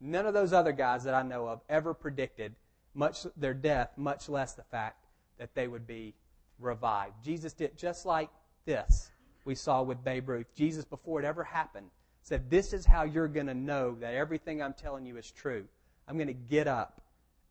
None 0.00 0.24
of 0.24 0.34
those 0.34 0.52
other 0.52 0.70
guys 0.70 1.02
that 1.02 1.14
I 1.14 1.22
know 1.22 1.48
of 1.48 1.62
ever 1.68 1.92
predicted 1.92 2.54
much 2.94 3.26
their 3.36 3.54
death, 3.54 3.90
much 3.96 4.28
less 4.28 4.52
the 4.52 4.62
fact 4.62 5.04
that 5.38 5.52
they 5.56 5.66
would 5.66 5.88
be 5.88 6.14
revived. 6.60 7.24
Jesus 7.24 7.52
did 7.52 7.76
just 7.76 8.06
like 8.06 8.30
this 8.66 9.10
we 9.44 9.56
saw 9.56 9.82
with 9.82 10.04
Babe 10.04 10.28
Ruth. 10.28 10.54
Jesus, 10.54 10.84
before 10.84 11.18
it 11.18 11.26
ever 11.26 11.42
happened, 11.42 11.90
said, 12.22 12.48
This 12.48 12.72
is 12.72 12.86
how 12.86 13.02
you're 13.02 13.26
going 13.26 13.48
to 13.48 13.54
know 13.54 13.96
that 13.96 14.14
everything 14.14 14.62
I'm 14.62 14.74
telling 14.74 15.06
you 15.06 15.16
is 15.16 15.28
true. 15.28 15.64
I'm 16.06 16.14
going 16.14 16.28
to 16.28 16.34
get 16.34 16.68
up 16.68 17.00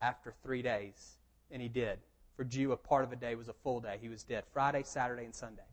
after 0.01 0.33
three 0.43 0.62
days. 0.62 1.17
And 1.51 1.62
he 1.62 1.67
did. 1.67 1.99
For 2.35 2.43
Jew, 2.43 2.71
a 2.71 2.77
part 2.77 3.03
of 3.03 3.12
a 3.12 3.15
day 3.15 3.35
was 3.35 3.49
a 3.49 3.53
full 3.53 3.79
day. 3.79 3.97
He 3.99 4.09
was 4.09 4.23
dead 4.23 4.43
Friday, 4.53 4.83
Saturday, 4.83 5.25
and 5.25 5.35
Sunday. 5.35 5.63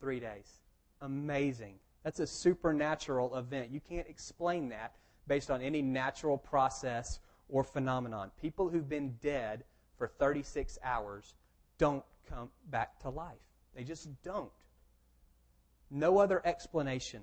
Three 0.00 0.20
days. 0.20 0.60
Amazing. 1.00 1.76
That's 2.04 2.20
a 2.20 2.26
supernatural 2.26 3.36
event. 3.36 3.70
You 3.70 3.80
can't 3.80 4.08
explain 4.08 4.68
that 4.70 4.94
based 5.26 5.50
on 5.50 5.62
any 5.62 5.82
natural 5.82 6.36
process 6.36 7.20
or 7.48 7.64
phenomenon. 7.64 8.30
People 8.40 8.68
who've 8.68 8.88
been 8.88 9.16
dead 9.22 9.64
for 9.96 10.08
36 10.08 10.78
hours 10.82 11.34
don't 11.78 12.04
come 12.28 12.50
back 12.70 12.98
to 13.00 13.08
life. 13.08 13.38
They 13.74 13.84
just 13.84 14.08
don't. 14.22 14.50
No 15.90 16.18
other 16.18 16.42
explanation 16.44 17.22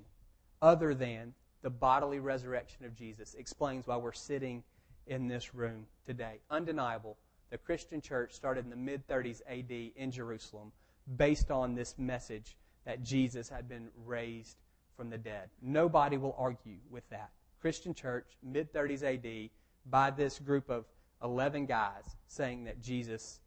other 0.61 0.93
than 0.93 1.33
the 1.61 1.69
bodily 1.69 2.19
resurrection 2.19 2.85
of 2.85 2.95
Jesus 2.95 3.33
explains 3.33 3.87
why 3.87 3.97
we're 3.97 4.13
sitting 4.13 4.63
in 5.09 5.27
this 5.27 5.53
room 5.53 5.87
today. 6.05 6.39
Undeniable. 6.49 7.17
The 7.49 7.57
Christian 7.57 7.99
church 7.99 8.33
started 8.33 8.63
in 8.63 8.69
the 8.69 8.75
mid 8.75 9.05
30s 9.07 9.41
AD 9.49 9.71
in 9.95 10.11
Jerusalem 10.11 10.71
based 11.17 11.51
on 11.51 11.75
this 11.75 11.95
message 11.97 12.55
that 12.85 13.03
Jesus 13.03 13.49
had 13.49 13.67
been 13.67 13.89
raised 14.05 14.57
from 14.95 15.09
the 15.09 15.17
dead. 15.17 15.49
Nobody 15.61 16.17
will 16.17 16.35
argue 16.37 16.77
with 16.89 17.09
that. 17.09 17.31
Christian 17.59 17.93
church, 17.93 18.27
mid 18.43 18.71
30s 18.71 19.03
AD, 19.03 19.49
by 19.89 20.11
this 20.11 20.39
group 20.39 20.69
of 20.69 20.85
11 21.23 21.65
guys 21.65 22.03
saying 22.27 22.63
that 22.65 22.81
Jesus 22.81 23.39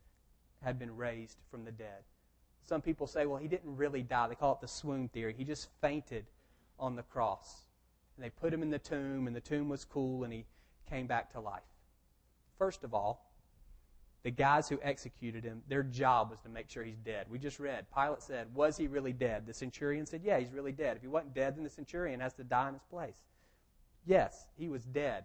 had 0.62 0.78
been 0.78 0.94
raised 0.96 1.38
from 1.50 1.64
the 1.64 1.72
dead. 1.72 2.02
Some 2.64 2.82
people 2.82 3.06
say, 3.06 3.26
well, 3.26 3.38
he 3.38 3.48
didn't 3.48 3.76
really 3.76 4.02
die. 4.02 4.28
They 4.28 4.34
call 4.34 4.54
it 4.54 4.60
the 4.60 4.68
swoon 4.68 5.08
theory. 5.08 5.34
He 5.36 5.44
just 5.44 5.68
fainted 5.80 6.26
on 6.78 6.96
the 6.96 7.02
cross. 7.02 7.66
And 8.16 8.24
they 8.24 8.30
put 8.30 8.52
him 8.52 8.62
in 8.62 8.70
the 8.70 8.78
tomb, 8.78 9.26
and 9.26 9.34
the 9.34 9.40
tomb 9.40 9.68
was 9.68 9.84
cool, 9.84 10.24
and 10.24 10.32
he 10.32 10.44
came 10.92 11.06
back 11.06 11.32
to 11.32 11.40
life. 11.40 11.62
First 12.58 12.84
of 12.84 12.92
all, 12.92 13.32
the 14.22 14.30
guys 14.30 14.68
who 14.68 14.78
executed 14.82 15.42
him, 15.42 15.62
their 15.68 15.82
job 15.82 16.30
was 16.30 16.40
to 16.40 16.48
make 16.48 16.70
sure 16.70 16.84
he's 16.84 16.98
dead. 16.98 17.26
We 17.28 17.38
just 17.38 17.58
read. 17.58 17.86
Pilate 17.92 18.22
said, 18.22 18.54
Was 18.54 18.76
he 18.76 18.86
really 18.86 19.12
dead? 19.12 19.46
The 19.46 19.54
centurion 19.54 20.06
said, 20.06 20.20
Yeah, 20.22 20.38
he's 20.38 20.52
really 20.52 20.70
dead. 20.70 20.96
If 20.96 21.02
he 21.02 21.08
wasn't 21.08 21.34
dead, 21.34 21.56
then 21.56 21.64
the 21.64 21.70
centurion 21.70 22.20
has 22.20 22.34
to 22.34 22.44
die 22.44 22.68
in 22.68 22.74
his 22.74 22.84
place. 22.84 23.16
Yes, 24.04 24.46
he 24.56 24.68
was 24.68 24.84
dead. 24.84 25.24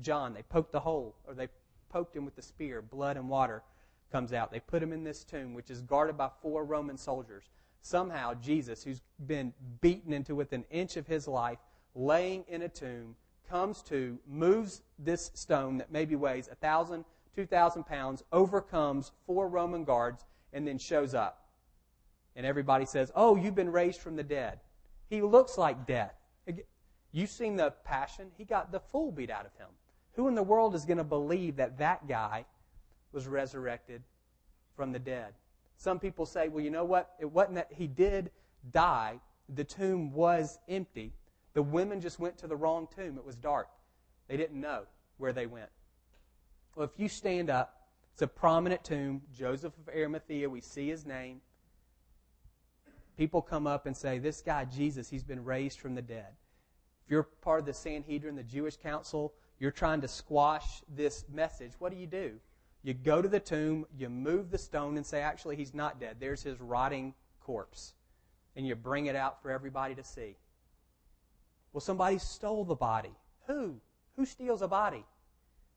John, 0.00 0.34
they 0.34 0.42
poked 0.42 0.74
a 0.74 0.80
hole, 0.80 1.14
or 1.28 1.34
they 1.34 1.48
poked 1.90 2.16
him 2.16 2.24
with 2.24 2.34
the 2.34 2.42
spear. 2.42 2.82
Blood 2.82 3.16
and 3.16 3.28
water 3.28 3.62
comes 4.10 4.32
out. 4.32 4.50
They 4.50 4.60
put 4.60 4.82
him 4.82 4.92
in 4.92 5.04
this 5.04 5.22
tomb, 5.22 5.54
which 5.54 5.70
is 5.70 5.80
guarded 5.82 6.16
by 6.16 6.30
four 6.42 6.64
Roman 6.64 6.96
soldiers. 6.96 7.44
Somehow, 7.82 8.34
Jesus, 8.34 8.82
who's 8.82 9.02
been 9.26 9.52
beaten 9.80 10.12
into 10.12 10.34
within 10.34 10.60
an 10.60 10.66
inch 10.70 10.96
of 10.96 11.06
his 11.06 11.28
life, 11.28 11.58
laying 11.94 12.44
in 12.48 12.62
a 12.62 12.68
tomb, 12.68 13.14
comes 13.54 13.82
to, 13.82 14.18
moves 14.28 14.82
this 14.98 15.30
stone 15.34 15.78
that 15.78 15.92
maybe 15.92 16.16
weighs 16.16 16.48
a 16.48 16.56
thousand 16.56 17.04
2,000 17.36 17.84
pounds, 17.84 18.24
overcomes 18.32 19.12
four 19.26 19.48
Roman 19.48 19.84
guards, 19.84 20.24
and 20.52 20.66
then 20.66 20.76
shows 20.76 21.14
up. 21.14 21.46
And 22.34 22.44
everybody 22.44 22.84
says, 22.84 23.12
Oh, 23.14 23.36
you've 23.36 23.54
been 23.54 23.70
raised 23.70 24.00
from 24.00 24.16
the 24.16 24.24
dead. 24.24 24.58
He 25.08 25.22
looks 25.22 25.56
like 25.56 25.86
death. 25.86 26.14
You've 27.12 27.30
seen 27.30 27.54
the 27.54 27.72
passion. 27.84 28.32
He 28.36 28.44
got 28.44 28.72
the 28.72 28.80
fool 28.80 29.12
beat 29.12 29.30
out 29.30 29.46
of 29.46 29.54
him. 29.56 29.68
Who 30.14 30.26
in 30.26 30.34
the 30.34 30.42
world 30.42 30.74
is 30.74 30.84
going 30.84 30.98
to 30.98 31.04
believe 31.04 31.56
that 31.56 31.78
that 31.78 32.08
guy 32.08 32.46
was 33.12 33.28
resurrected 33.28 34.02
from 34.76 34.90
the 34.90 34.98
dead? 34.98 35.32
Some 35.76 36.00
people 36.00 36.26
say, 36.26 36.48
well, 36.48 36.64
you 36.64 36.70
know 36.70 36.84
what? 36.84 37.14
It 37.20 37.30
wasn't 37.30 37.56
that 37.56 37.68
he 37.70 37.86
did 37.86 38.32
die. 38.72 39.20
The 39.54 39.64
tomb 39.64 40.12
was 40.12 40.58
empty. 40.68 41.12
The 41.54 41.62
women 41.62 42.00
just 42.00 42.18
went 42.18 42.36
to 42.38 42.46
the 42.46 42.56
wrong 42.56 42.88
tomb. 42.94 43.16
It 43.16 43.24
was 43.24 43.36
dark. 43.36 43.68
They 44.28 44.36
didn't 44.36 44.60
know 44.60 44.82
where 45.18 45.32
they 45.32 45.46
went. 45.46 45.70
Well, 46.74 46.84
if 46.84 46.98
you 46.98 47.08
stand 47.08 47.48
up, 47.48 47.84
it's 48.12 48.22
a 48.22 48.26
prominent 48.26 48.84
tomb, 48.84 49.22
Joseph 49.36 49.72
of 49.78 49.94
Arimathea, 49.94 50.48
we 50.48 50.60
see 50.60 50.88
his 50.88 51.06
name. 51.06 51.40
People 53.16 53.42
come 53.42 53.66
up 53.66 53.86
and 53.86 53.96
say, 53.96 54.18
This 54.18 54.40
guy, 54.40 54.64
Jesus, 54.64 55.08
he's 55.08 55.22
been 55.22 55.44
raised 55.44 55.78
from 55.78 55.94
the 55.94 56.02
dead. 56.02 56.32
If 57.04 57.10
you're 57.10 57.24
part 57.24 57.60
of 57.60 57.66
the 57.66 57.74
Sanhedrin, 57.74 58.34
the 58.34 58.42
Jewish 58.42 58.76
council, 58.76 59.34
you're 59.58 59.70
trying 59.70 60.00
to 60.00 60.08
squash 60.08 60.82
this 60.88 61.24
message. 61.32 61.72
What 61.78 61.92
do 61.92 61.98
you 61.98 62.06
do? 62.06 62.34
You 62.82 62.94
go 62.94 63.22
to 63.22 63.28
the 63.28 63.40
tomb, 63.40 63.86
you 63.96 64.08
move 64.08 64.50
the 64.50 64.58
stone, 64.58 64.96
and 64.96 65.06
say, 65.06 65.20
Actually, 65.20 65.56
he's 65.56 65.74
not 65.74 66.00
dead. 66.00 66.16
There's 66.18 66.42
his 66.42 66.60
rotting 66.60 67.14
corpse. 67.40 67.94
And 68.56 68.66
you 68.66 68.74
bring 68.74 69.06
it 69.06 69.16
out 69.16 69.42
for 69.42 69.50
everybody 69.50 69.94
to 69.96 70.04
see. 70.04 70.36
Well, 71.74 71.80
somebody 71.80 72.18
stole 72.18 72.64
the 72.64 72.76
body. 72.76 73.10
Who? 73.48 73.74
Who 74.16 74.24
steals 74.24 74.62
a 74.62 74.68
body? 74.68 75.04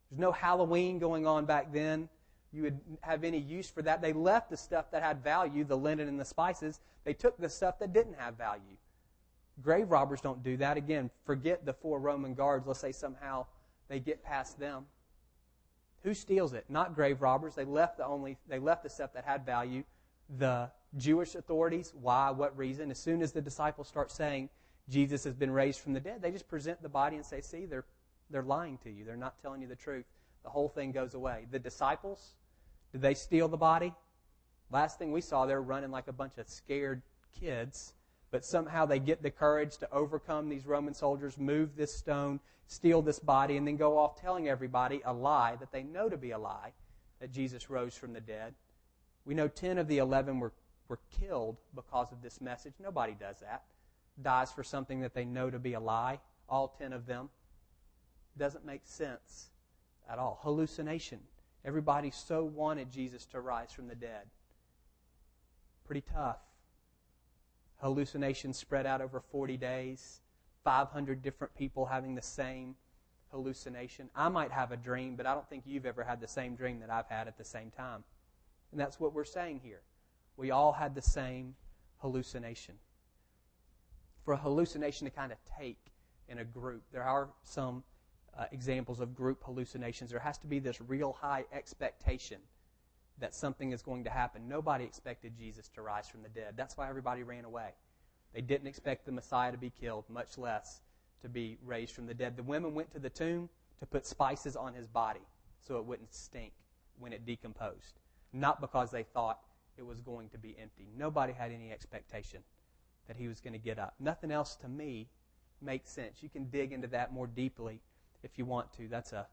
There's 0.09 0.19
no 0.19 0.31
Halloween 0.31 0.99
going 0.99 1.25
on 1.25 1.45
back 1.45 1.73
then. 1.73 2.07
You 2.53 2.61
would 2.63 2.79
have 3.01 3.23
any 3.23 3.39
use 3.39 3.67
for 3.69 3.81
that. 3.81 3.99
They 4.01 4.13
left 4.13 4.51
the 4.51 4.57
stuff 4.57 4.91
that 4.91 5.01
had 5.01 5.23
value, 5.23 5.63
the 5.63 5.75
linen 5.75 6.07
and 6.07 6.19
the 6.19 6.23
spices. 6.23 6.79
They 7.03 7.13
took 7.13 7.35
the 7.37 7.49
stuff 7.49 7.79
that 7.79 7.93
didn't 7.93 8.13
have 8.19 8.37
value. 8.37 8.77
Grave 9.63 9.89
robbers 9.89 10.21
don't 10.21 10.43
do 10.43 10.55
that. 10.57 10.77
Again, 10.77 11.09
forget 11.25 11.65
the 11.65 11.73
four 11.73 11.99
Roman 11.99 12.35
guards. 12.35 12.67
Let's 12.67 12.79
say 12.79 12.91
somehow 12.91 13.47
they 13.89 13.99
get 13.99 14.23
past 14.23 14.59
them. 14.59 14.85
Who 16.03 16.13
steals 16.13 16.53
it? 16.53 16.65
Not 16.69 16.93
grave 16.93 17.23
robbers. 17.23 17.55
They 17.55 17.65
left 17.65 17.97
the 17.97 18.05
only 18.05 18.37
they 18.47 18.59
left 18.59 18.83
the 18.83 18.89
stuff 18.89 19.13
that 19.13 19.25
had 19.25 19.47
value. 19.47 19.83
The 20.37 20.69
Jewish 20.95 21.33
authorities, 21.33 21.91
why, 21.99 22.29
what 22.29 22.55
reason? 22.55 22.91
As 22.91 22.99
soon 22.99 23.23
as 23.23 23.31
the 23.31 23.41
disciples 23.41 23.87
start 23.87 24.11
saying 24.11 24.49
Jesus 24.89 25.23
has 25.23 25.33
been 25.33 25.51
raised 25.51 25.79
from 25.81 25.93
the 25.93 25.99
dead, 25.99 26.21
they 26.21 26.31
just 26.31 26.47
present 26.47 26.81
the 26.81 26.89
body 26.89 27.15
and 27.15 27.25
say, 27.25 27.41
see, 27.41 27.65
they're 27.65 27.85
they're 28.29 28.43
lying 28.43 28.77
to 28.79 28.89
you. 28.89 29.05
They're 29.05 29.15
not 29.15 29.41
telling 29.41 29.61
you 29.61 29.67
the 29.67 29.75
truth. 29.75 30.05
The 30.43 30.49
whole 30.49 30.69
thing 30.69 30.91
goes 30.91 31.13
away. 31.13 31.45
The 31.51 31.59
disciples, 31.59 32.33
did 32.91 33.01
they 33.01 33.13
steal 33.13 33.47
the 33.47 33.57
body? 33.57 33.93
Last 34.69 34.99
thing 34.99 35.11
we 35.11 35.21
saw, 35.21 35.45
they're 35.45 35.61
running 35.61 35.91
like 35.91 36.07
a 36.07 36.13
bunch 36.13 36.37
of 36.37 36.47
scared 36.47 37.01
kids, 37.39 37.93
but 38.31 38.43
somehow 38.43 38.85
they 38.85 38.99
get 38.99 39.23
the 39.23 39.31
courage 39.31 39.77
to 39.77 39.91
overcome 39.91 40.49
these 40.49 40.65
Roman 40.65 40.93
soldiers, 40.93 41.37
move 41.37 41.75
this 41.75 41.93
stone, 41.93 42.39
steal 42.67 43.01
this 43.01 43.19
body, 43.19 43.55
and 43.55 43.65
then 43.65 43.77
go 43.77 43.97
off 43.97 44.19
telling 44.19 44.49
everybody 44.49 45.01
a 45.05 45.13
lie 45.13 45.55
that 45.59 45.71
they 45.71 45.83
know 45.83 46.09
to 46.09 46.17
be 46.17 46.31
a 46.31 46.37
lie 46.37 46.73
that 47.19 47.31
Jesus 47.31 47.69
rose 47.69 47.95
from 47.95 48.13
the 48.13 48.19
dead. 48.19 48.53
We 49.25 49.35
know 49.35 49.47
10 49.47 49.77
of 49.77 49.87
the 49.87 49.99
11 49.99 50.39
were, 50.39 50.51
were 50.89 50.99
killed 51.19 51.57
because 51.73 52.11
of 52.11 52.21
this 52.21 52.41
message. 52.41 52.73
Nobody 52.79 53.15
does 53.17 53.39
that. 53.39 53.63
Dies 54.21 54.51
for 54.51 54.63
something 54.63 55.01
that 55.01 55.13
they 55.13 55.25
know 55.25 55.49
to 55.49 55.59
be 55.59 55.73
a 55.73 55.79
lie. 55.79 56.19
All 56.49 56.75
10 56.79 56.93
of 56.93 57.05
them 57.05 57.29
doesn't 58.37 58.65
make 58.65 58.81
sense 58.83 59.49
at 60.09 60.19
all. 60.19 60.39
Hallucination. 60.43 61.19
Everybody 61.65 62.11
so 62.11 62.43
wanted 62.43 62.91
Jesus 62.91 63.25
to 63.27 63.41
rise 63.41 63.71
from 63.71 63.87
the 63.87 63.95
dead. 63.95 64.27
Pretty 65.85 66.03
tough. 66.13 66.39
Hallucinations 67.77 68.57
spread 68.57 68.85
out 68.85 69.01
over 69.01 69.19
40 69.19 69.57
days, 69.57 70.21
500 70.63 71.21
different 71.21 71.55
people 71.55 71.85
having 71.85 72.15
the 72.15 72.21
same 72.21 72.75
hallucination. 73.31 74.09
I 74.15 74.29
might 74.29 74.51
have 74.51 74.71
a 74.71 74.77
dream, 74.77 75.15
but 75.15 75.25
I 75.25 75.33
don't 75.33 75.47
think 75.49 75.63
you've 75.65 75.85
ever 75.85 76.03
had 76.03 76.19
the 76.19 76.27
same 76.27 76.55
dream 76.55 76.79
that 76.79 76.89
I've 76.89 77.07
had 77.07 77.27
at 77.27 77.37
the 77.37 77.43
same 77.43 77.69
time. 77.69 78.03
And 78.71 78.79
that's 78.79 78.99
what 78.99 79.13
we're 79.13 79.25
saying 79.25 79.61
here. 79.63 79.81
We 80.37 80.51
all 80.51 80.73
had 80.73 80.95
the 80.95 81.01
same 81.01 81.55
hallucination. 81.97 82.75
For 84.27 84.33
a 84.33 84.37
hallucination 84.37 85.05
to 85.05 85.09
kind 85.09 85.31
of 85.31 85.37
take 85.57 85.79
in 86.27 86.39
a 86.39 86.43
group, 86.43 86.83
there 86.91 87.05
are 87.05 87.29
some 87.43 87.81
uh, 88.37 88.43
examples 88.51 88.99
of 88.99 89.15
group 89.15 89.41
hallucinations. 89.45 90.09
There 90.09 90.19
has 90.19 90.37
to 90.39 90.47
be 90.47 90.59
this 90.59 90.81
real 90.81 91.13
high 91.13 91.45
expectation 91.53 92.39
that 93.19 93.33
something 93.33 93.71
is 93.71 93.81
going 93.81 94.03
to 94.03 94.09
happen. 94.09 94.49
Nobody 94.49 94.83
expected 94.83 95.37
Jesus 95.37 95.69
to 95.69 95.81
rise 95.81 96.09
from 96.09 96.23
the 96.23 96.27
dead. 96.27 96.55
That's 96.57 96.75
why 96.75 96.89
everybody 96.89 97.23
ran 97.23 97.45
away. 97.45 97.69
They 98.33 98.41
didn't 98.41 98.67
expect 98.67 99.05
the 99.05 99.13
Messiah 99.13 99.53
to 99.53 99.57
be 99.57 99.69
killed, 99.69 100.03
much 100.09 100.37
less 100.37 100.81
to 101.21 101.29
be 101.29 101.57
raised 101.65 101.93
from 101.93 102.05
the 102.05 102.13
dead. 102.13 102.35
The 102.35 102.43
women 102.43 102.75
went 102.75 102.91
to 102.91 102.99
the 102.99 103.09
tomb 103.09 103.47
to 103.79 103.85
put 103.85 104.05
spices 104.05 104.57
on 104.57 104.73
his 104.73 104.87
body 104.87 105.25
so 105.65 105.77
it 105.77 105.85
wouldn't 105.85 106.13
stink 106.13 106.51
when 106.99 107.13
it 107.13 107.25
decomposed, 107.25 108.01
not 108.33 108.59
because 108.59 108.91
they 108.91 109.03
thought 109.03 109.39
it 109.77 109.85
was 109.85 110.01
going 110.01 110.27
to 110.31 110.37
be 110.37 110.53
empty. 110.61 110.89
Nobody 110.97 111.31
had 111.31 111.53
any 111.53 111.71
expectation 111.71 112.41
that 113.07 113.17
he 113.17 113.27
was 113.27 113.39
going 113.39 113.53
to 113.53 113.59
get 113.59 113.79
up. 113.79 113.95
Nothing 113.99 114.31
else 114.31 114.55
to 114.57 114.67
me 114.67 115.07
makes 115.61 115.89
sense. 115.89 116.21
You 116.21 116.29
can 116.29 116.49
dig 116.49 116.71
into 116.71 116.87
that 116.89 117.13
more 117.13 117.27
deeply 117.27 117.81
if 118.23 118.37
you 118.37 118.45
want 118.45 118.71
to. 118.73 118.87
That's 118.87 119.13
a 119.13 119.27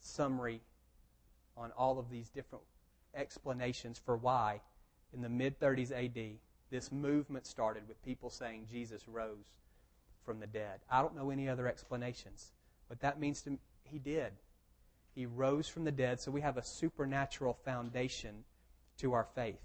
summary 0.00 0.60
on 1.56 1.72
all 1.76 1.98
of 1.98 2.10
these 2.10 2.28
different 2.30 2.64
explanations 3.14 3.98
for 3.98 4.16
why, 4.16 4.60
in 5.12 5.22
the 5.22 5.28
mid 5.28 5.58
30s 5.58 5.92
AD, 5.92 6.38
this 6.70 6.92
movement 6.92 7.46
started 7.46 7.88
with 7.88 8.02
people 8.04 8.30
saying 8.30 8.66
Jesus 8.70 9.08
rose 9.08 9.58
from 10.24 10.40
the 10.40 10.46
dead. 10.46 10.80
I 10.90 11.00
don't 11.00 11.16
know 11.16 11.30
any 11.30 11.48
other 11.48 11.66
explanations. 11.66 12.52
What 12.88 13.00
that 13.00 13.18
means 13.18 13.40
to 13.42 13.50
me, 13.50 13.58
he 13.84 13.98
did. 13.98 14.32
He 15.14 15.26
rose 15.26 15.66
from 15.66 15.84
the 15.84 15.92
dead, 15.92 16.20
so 16.20 16.30
we 16.30 16.42
have 16.42 16.58
a 16.58 16.62
supernatural 16.62 17.54
foundation 17.64 18.44
to 18.98 19.14
our 19.14 19.26
faith. 19.34 19.60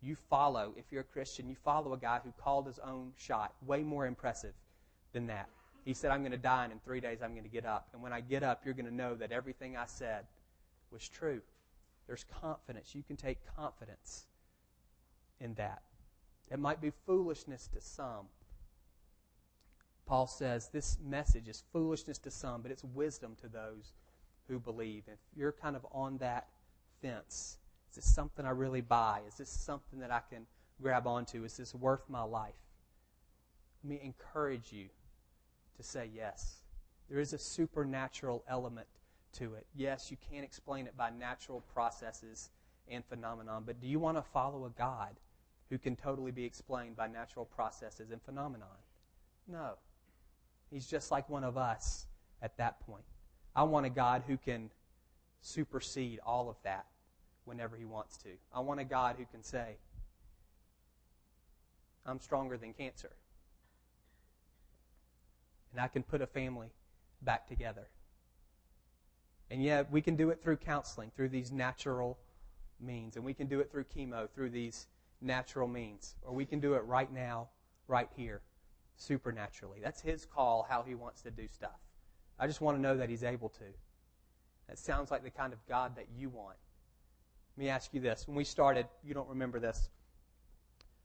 You 0.00 0.16
follow, 0.28 0.74
if 0.76 0.84
you're 0.90 1.00
a 1.00 1.04
Christian, 1.04 1.48
you 1.48 1.56
follow 1.64 1.92
a 1.92 1.98
guy 1.98 2.20
who 2.22 2.32
called 2.38 2.66
his 2.66 2.78
own 2.78 3.12
shot. 3.16 3.54
Way 3.64 3.82
more 3.82 4.06
impressive 4.06 4.52
than 5.12 5.26
that. 5.28 5.48
He 5.84 5.94
said, 5.94 6.10
I'm 6.10 6.20
going 6.20 6.32
to 6.32 6.38
die, 6.38 6.64
and 6.64 6.72
in 6.72 6.80
three 6.80 7.00
days 7.00 7.18
I'm 7.22 7.32
going 7.32 7.44
to 7.44 7.48
get 7.48 7.64
up. 7.64 7.88
And 7.92 8.02
when 8.02 8.12
I 8.12 8.20
get 8.20 8.42
up, 8.42 8.62
you're 8.64 8.74
going 8.74 8.86
to 8.86 8.94
know 8.94 9.14
that 9.14 9.32
everything 9.32 9.76
I 9.76 9.86
said 9.86 10.26
was 10.90 11.08
true. 11.08 11.40
There's 12.06 12.24
confidence. 12.40 12.94
You 12.94 13.02
can 13.02 13.16
take 13.16 13.38
confidence 13.56 14.26
in 15.40 15.54
that. 15.54 15.82
It 16.50 16.58
might 16.58 16.80
be 16.80 16.92
foolishness 17.06 17.68
to 17.74 17.80
some. 17.80 18.26
Paul 20.06 20.26
says 20.28 20.68
this 20.68 20.98
message 21.04 21.48
is 21.48 21.64
foolishness 21.72 22.18
to 22.18 22.30
some, 22.30 22.62
but 22.62 22.70
it's 22.70 22.84
wisdom 22.84 23.36
to 23.40 23.48
those 23.48 23.92
who 24.48 24.60
believe. 24.60 25.02
If 25.08 25.18
you're 25.36 25.52
kind 25.52 25.74
of 25.74 25.84
on 25.90 26.18
that 26.18 26.46
fence, 27.02 27.58
is 27.90 27.96
this 27.96 28.14
something 28.14 28.44
I 28.44 28.50
really 28.50 28.80
buy? 28.80 29.20
Is 29.26 29.36
this 29.36 29.48
something 29.48 30.00
that 30.00 30.10
I 30.10 30.20
can 30.28 30.46
grab 30.82 31.06
onto? 31.06 31.44
Is 31.44 31.56
this 31.56 31.74
worth 31.74 32.08
my 32.08 32.22
life? 32.22 32.54
Let 33.82 33.90
me 33.90 34.00
encourage 34.02 34.72
you 34.72 34.88
to 35.76 35.82
say 35.82 36.10
yes. 36.14 36.56
There 37.08 37.20
is 37.20 37.32
a 37.32 37.38
supernatural 37.38 38.44
element 38.48 38.88
to 39.34 39.54
it. 39.54 39.66
Yes, 39.74 40.10
you 40.10 40.16
can't 40.30 40.44
explain 40.44 40.86
it 40.86 40.96
by 40.96 41.10
natural 41.10 41.60
processes 41.72 42.50
and 42.88 43.04
phenomenon, 43.04 43.64
but 43.66 43.80
do 43.80 43.86
you 43.86 43.98
want 43.98 44.16
to 44.16 44.22
follow 44.22 44.64
a 44.64 44.70
God 44.70 45.16
who 45.70 45.78
can 45.78 45.96
totally 45.96 46.30
be 46.30 46.44
explained 46.44 46.96
by 46.96 47.06
natural 47.06 47.44
processes 47.44 48.10
and 48.10 48.22
phenomenon? 48.22 48.68
No. 49.48 49.72
He's 50.70 50.86
just 50.86 51.10
like 51.10 51.28
one 51.28 51.44
of 51.44 51.56
us 51.56 52.06
at 52.42 52.56
that 52.58 52.80
point. 52.80 53.04
I 53.54 53.62
want 53.62 53.86
a 53.86 53.90
God 53.90 54.24
who 54.26 54.36
can 54.36 54.70
supersede 55.40 56.20
all 56.24 56.48
of 56.48 56.56
that 56.64 56.86
whenever 57.46 57.76
he 57.76 57.84
wants 57.84 58.16
to. 58.18 58.28
I 58.54 58.60
want 58.60 58.80
a 58.80 58.84
God 58.84 59.16
who 59.18 59.24
can 59.24 59.42
say, 59.42 59.76
I'm 62.04 62.20
stronger 62.20 62.56
than 62.56 62.72
cancer. 62.72 63.10
And 65.72 65.80
I 65.80 65.88
can 65.88 66.02
put 66.02 66.22
a 66.22 66.26
family 66.26 66.68
back 67.22 67.46
together. 67.48 67.88
And 69.50 69.62
yet, 69.62 69.90
we 69.90 70.00
can 70.00 70.16
do 70.16 70.30
it 70.30 70.42
through 70.42 70.56
counseling, 70.56 71.12
through 71.14 71.28
these 71.28 71.52
natural 71.52 72.18
means. 72.80 73.16
And 73.16 73.24
we 73.24 73.34
can 73.34 73.46
do 73.46 73.60
it 73.60 73.70
through 73.70 73.84
chemo, 73.84 74.28
through 74.30 74.50
these 74.50 74.86
natural 75.20 75.68
means. 75.68 76.16
Or 76.22 76.34
we 76.34 76.44
can 76.44 76.60
do 76.60 76.74
it 76.74 76.84
right 76.84 77.12
now, 77.12 77.48
right 77.86 78.08
here, 78.16 78.42
supernaturally. 78.96 79.78
That's 79.82 80.00
His 80.00 80.24
call, 80.24 80.66
how 80.68 80.82
He 80.82 80.94
wants 80.94 81.22
to 81.22 81.30
do 81.30 81.46
stuff. 81.46 81.78
I 82.38 82.46
just 82.46 82.60
want 82.60 82.76
to 82.76 82.80
know 82.80 82.96
that 82.96 83.08
He's 83.08 83.24
able 83.24 83.48
to. 83.50 83.64
That 84.68 84.78
sounds 84.78 85.10
like 85.10 85.22
the 85.22 85.30
kind 85.30 85.52
of 85.52 85.64
God 85.68 85.94
that 85.96 86.06
you 86.16 86.28
want. 86.28 86.56
Let 87.56 87.64
me 87.64 87.70
ask 87.70 87.94
you 87.94 88.00
this. 88.00 88.28
When 88.28 88.36
we 88.36 88.44
started, 88.44 88.86
you 89.02 89.14
don't 89.14 89.28
remember 89.28 89.58
this. 89.58 89.88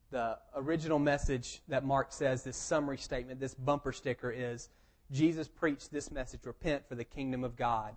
The 0.10 0.38
original 0.54 1.00
message 1.00 1.62
that 1.70 1.86
Mark 1.86 2.12
says, 2.12 2.44
this 2.44 2.58
summary 2.58 2.98
statement, 2.98 3.40
this 3.40 3.54
bumper 3.54 3.94
sticker 3.94 4.30
is 4.30 4.68
Jesus 5.12 5.48
preached 5.48 5.92
this 5.92 6.12
message 6.12 6.42
repent, 6.46 6.88
for 6.90 6.96
the 6.96 7.06
kingdom 7.06 7.46
of 7.46 7.56
God 7.56 7.96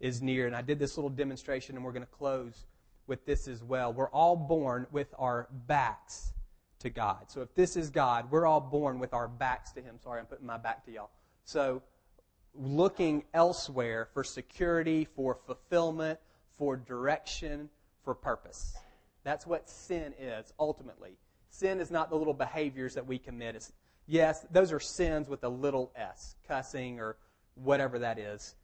is 0.00 0.20
near. 0.20 0.48
And 0.48 0.56
I 0.56 0.62
did 0.62 0.80
this 0.80 0.96
little 0.96 1.10
demonstration, 1.10 1.76
and 1.76 1.84
we're 1.84 1.92
going 1.92 2.04
to 2.04 2.10
close 2.10 2.66
with 3.06 3.24
this 3.24 3.46
as 3.46 3.62
well. 3.62 3.92
We're 3.92 4.10
all 4.10 4.34
born 4.34 4.88
with 4.90 5.14
our 5.16 5.48
backs 5.68 6.32
to 6.80 6.90
God. 6.90 7.30
So 7.30 7.40
if 7.42 7.54
this 7.54 7.76
is 7.76 7.90
God, 7.90 8.32
we're 8.32 8.46
all 8.46 8.60
born 8.60 8.98
with 8.98 9.14
our 9.14 9.28
backs 9.28 9.70
to 9.72 9.80
Him. 9.80 9.96
Sorry, 10.02 10.18
I'm 10.18 10.26
putting 10.26 10.46
my 10.46 10.58
back 10.58 10.84
to 10.86 10.92
y'all. 10.92 11.10
So 11.44 11.82
looking 12.54 13.22
elsewhere 13.32 14.08
for 14.12 14.24
security, 14.24 15.06
for 15.14 15.38
fulfillment, 15.46 16.18
for 16.58 16.76
direction, 16.76 17.70
for 18.04 18.14
purpose. 18.14 18.76
That's 19.24 19.46
what 19.46 19.68
sin 19.68 20.14
is, 20.18 20.52
ultimately. 20.58 21.16
Sin 21.50 21.80
is 21.80 21.90
not 21.90 22.10
the 22.10 22.16
little 22.16 22.34
behaviors 22.34 22.94
that 22.94 23.06
we 23.06 23.18
commit. 23.18 23.56
It's, 23.56 23.72
yes, 24.06 24.46
those 24.50 24.72
are 24.72 24.80
sins 24.80 25.28
with 25.28 25.44
a 25.44 25.48
little 25.48 25.92
s, 25.94 26.36
cussing 26.46 26.98
or 26.98 27.16
whatever 27.54 27.98
that 27.98 28.18
is. 28.18 28.54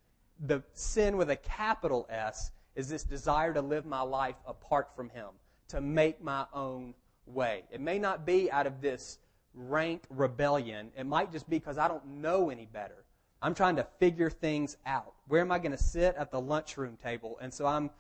The 0.41 0.63
sin 0.73 1.17
with 1.17 1.31
a 1.31 1.37
capital 1.37 2.07
S 2.09 2.51
is 2.77 2.89
this 2.89 3.03
desire 3.03 3.53
to 3.53 3.61
live 3.61 3.85
my 3.85 4.01
life 4.01 4.37
apart 4.47 4.89
from 4.95 5.11
Him, 5.11 5.29
to 5.69 5.81
make 5.81 6.23
my 6.23 6.47
own 6.55 6.95
way. 7.27 7.65
It 7.71 7.81
may 7.81 7.99
not 7.99 8.25
be 8.25 8.51
out 8.51 8.67
of 8.67 8.81
this 8.81 9.19
rank 9.55 10.05
rebellion. 10.11 10.91
It 10.97 11.07
might 11.07 11.33
just 11.33 11.49
be 11.51 11.59
because 11.59 11.79
I 11.79 11.89
don't 11.89 12.07
know 12.07 12.51
any 12.51 12.67
better. 12.67 13.05
I'm 13.43 13.55
trying 13.55 13.77
to 13.77 13.87
figure 13.99 14.31
things 14.31 14.77
out. 14.87 15.13
Where 15.27 15.41
am 15.41 15.53
I 15.53 15.59
going 15.59 15.73
to 15.73 15.83
sit 15.83 16.15
at 16.17 16.31
the 16.31 16.41
lunchroom 16.41 16.97
table? 17.03 17.39
And 17.41 17.53
so 17.53 17.67
I'm 17.67 17.91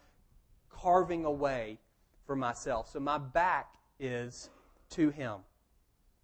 carving 0.82 1.24
away 1.24 1.78
for 2.26 2.36
myself. 2.36 2.90
So 2.90 3.00
my 3.00 3.18
back 3.18 3.74
is 3.98 4.50
to 4.90 5.10
Him. 5.10 5.36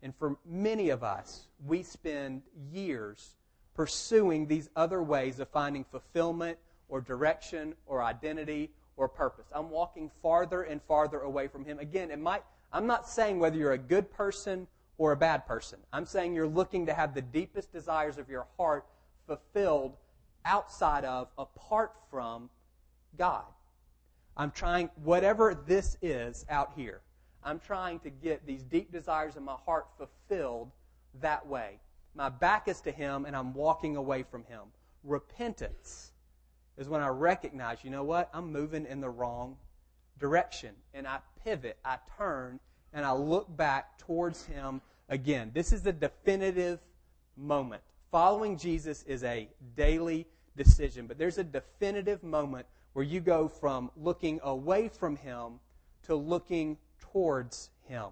And 0.03 0.15
for 0.15 0.37
many 0.45 0.91
of 0.91 1.03
us, 1.03 1.47
we 1.67 1.83
spend 1.83 2.43
years 2.73 3.37
pursuing 3.75 4.47
these 4.47 4.69
other 4.77 5.03
ways 5.03 5.41
of 5.41 5.49
finding 5.49 5.85
fulfillment 5.85 6.59
or 6.89 7.01
direction 7.01 7.75
or 7.87 8.03
identity 8.03 8.71
or 8.97 9.09
purpose. 9.09 9.47
I'm 9.53 9.71
walking 9.71 10.11
farther 10.23 10.63
and 10.63 10.81
farther 10.83 11.21
away 11.21 11.49
from 11.49 11.65
Him. 11.65 11.79
Again, 11.79 12.11
it 12.11 12.21
might, 12.21 12.43
I'm 12.73 12.87
not 12.87 13.09
saying 13.09 13.39
whether 13.39 13.57
you're 13.57 13.73
a 13.73 13.79
good 13.79 14.13
person 14.13 14.67
or 14.99 15.13
a 15.13 15.17
bad 15.17 15.47
person. 15.47 15.79
I'm 15.93 16.07
saying 16.07 16.35
you're 16.35 16.47
looking 16.47 16.87
to 16.87 16.95
have 16.95 17.15
the 17.15 17.23
deepest 17.23 17.73
desires 17.73 18.19
of 18.19 18.29
your 18.29 18.47
heart 18.57 18.87
fulfilled 19.27 19.97
outside 20.45 21.05
of, 21.05 21.29
apart 21.39 21.93
from 22.11 22.51
God. 23.17 23.45
I'm 24.37 24.51
trying, 24.51 24.91
whatever 25.03 25.55
this 25.55 25.97
is 26.03 26.45
out 26.49 26.73
here, 26.77 27.01
I'm 27.43 27.61
trying 27.61 28.01
to 28.01 28.11
get 28.11 28.47
these 28.47 28.63
deep 28.63 28.91
desires 28.91 29.37
in 29.37 29.45
my 29.45 29.57
heart 29.65 29.87
fulfilled 29.97 30.71
that 31.21 31.47
way. 31.47 31.79
My 32.15 32.29
back 32.29 32.69
is 32.69 32.81
to 32.83 32.91
Him 32.91 33.27
and 33.27 33.37
I'm 33.37 33.53
walking 33.55 33.97
away 33.97 34.23
from 34.23 34.45
Him. 34.45 34.61
Repentance 35.03 36.13
is 36.77 36.89
when 36.89 37.03
I 37.03 37.09
recognize, 37.09 37.85
you 37.85 37.91
know 37.91 38.05
what? 38.05 38.31
I'm 38.33 38.51
moving 38.51 38.87
in 38.87 39.01
the 39.01 39.11
wrong 39.11 39.57
direction. 40.19 40.75
And 40.95 41.07
I 41.07 41.19
pivot, 41.45 41.79
I 41.85 41.99
turn, 42.17 42.59
and 42.93 43.05
I 43.05 43.13
look 43.13 43.55
back 43.57 43.99
towards 43.99 44.45
Him 44.47 44.81
again. 45.09 45.51
This 45.55 45.73
is 45.73 45.83
the 45.83 45.93
definitive 45.93 46.81
moment. 47.37 47.83
Following 48.11 48.57
Jesus 48.57 49.03
is 49.05 49.25
a 49.25 49.49
daily 49.77 50.27
decision, 50.57 51.07
but 51.07 51.19
there's 51.19 51.39
a 51.39 51.45
definitive 51.45 52.23
moment 52.23 52.67
where 52.95 53.05
you 53.05 53.21
go 53.21 53.47
from 53.47 53.91
looking 53.97 54.41
away 54.43 54.89
from 54.89 55.17
Him 55.17 55.61
to 56.05 56.15
looking 56.15 56.79
towards 57.01 57.71
Him. 57.87 58.07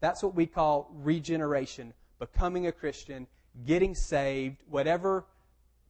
That's 0.00 0.22
what 0.22 0.34
we 0.34 0.46
call 0.46 0.90
regeneration, 0.94 1.92
becoming 2.18 2.66
a 2.66 2.72
Christian, 2.72 3.26
getting 3.66 3.94
saved, 3.94 4.56
whatever 4.68 5.26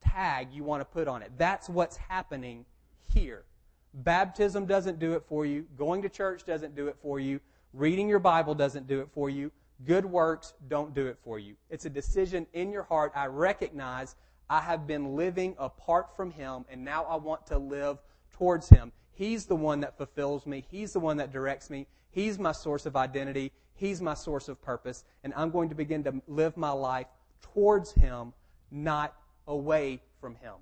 tag 0.01 0.49
you 0.51 0.63
want 0.63 0.81
to 0.81 0.85
put 0.85 1.07
on 1.07 1.21
it. 1.21 1.31
That's 1.37 1.69
what's 1.69 1.97
happening 1.97 2.65
here. 3.11 3.45
Baptism 3.93 4.65
doesn't 4.65 4.99
do 4.99 5.13
it 5.13 5.23
for 5.27 5.45
you. 5.45 5.65
Going 5.77 6.01
to 6.01 6.09
church 6.09 6.45
doesn't 6.45 6.75
do 6.75 6.87
it 6.87 6.97
for 7.01 7.19
you. 7.19 7.39
Reading 7.73 8.09
your 8.09 8.19
Bible 8.19 8.55
doesn't 8.55 8.87
do 8.87 8.99
it 9.01 9.09
for 9.13 9.29
you. 9.29 9.51
Good 9.85 10.05
works 10.05 10.53
don't 10.67 10.93
do 10.93 11.07
it 11.07 11.17
for 11.23 11.39
you. 11.39 11.55
It's 11.69 11.85
a 11.85 11.89
decision 11.89 12.47
in 12.53 12.71
your 12.71 12.83
heart. 12.83 13.11
I 13.15 13.27
recognize 13.27 14.15
I 14.49 14.61
have 14.61 14.87
been 14.87 15.15
living 15.15 15.55
apart 15.57 16.15
from 16.15 16.31
Him, 16.31 16.65
and 16.69 16.83
now 16.83 17.05
I 17.05 17.15
want 17.15 17.45
to 17.47 17.57
live 17.57 17.97
towards 18.33 18.69
Him. 18.69 18.91
He's 19.13 19.45
the 19.45 19.55
one 19.55 19.81
that 19.81 19.97
fulfills 19.97 20.45
me. 20.45 20.65
He's 20.69 20.93
the 20.93 20.99
one 20.99 21.17
that 21.17 21.31
directs 21.31 21.69
me. 21.69 21.87
He's 22.11 22.37
my 22.37 22.51
source 22.51 22.85
of 22.85 22.95
identity. 22.95 23.51
He's 23.75 24.01
my 24.01 24.13
source 24.13 24.49
of 24.49 24.61
purpose. 24.61 25.03
And 25.23 25.33
I'm 25.35 25.51
going 25.51 25.69
to 25.69 25.75
begin 25.75 26.03
to 26.03 26.21
live 26.27 26.57
my 26.57 26.71
life 26.71 27.07
towards 27.53 27.91
Him, 27.93 28.33
not 28.71 29.15
away 29.47 30.01
from 30.19 30.35
Him. 30.35 30.53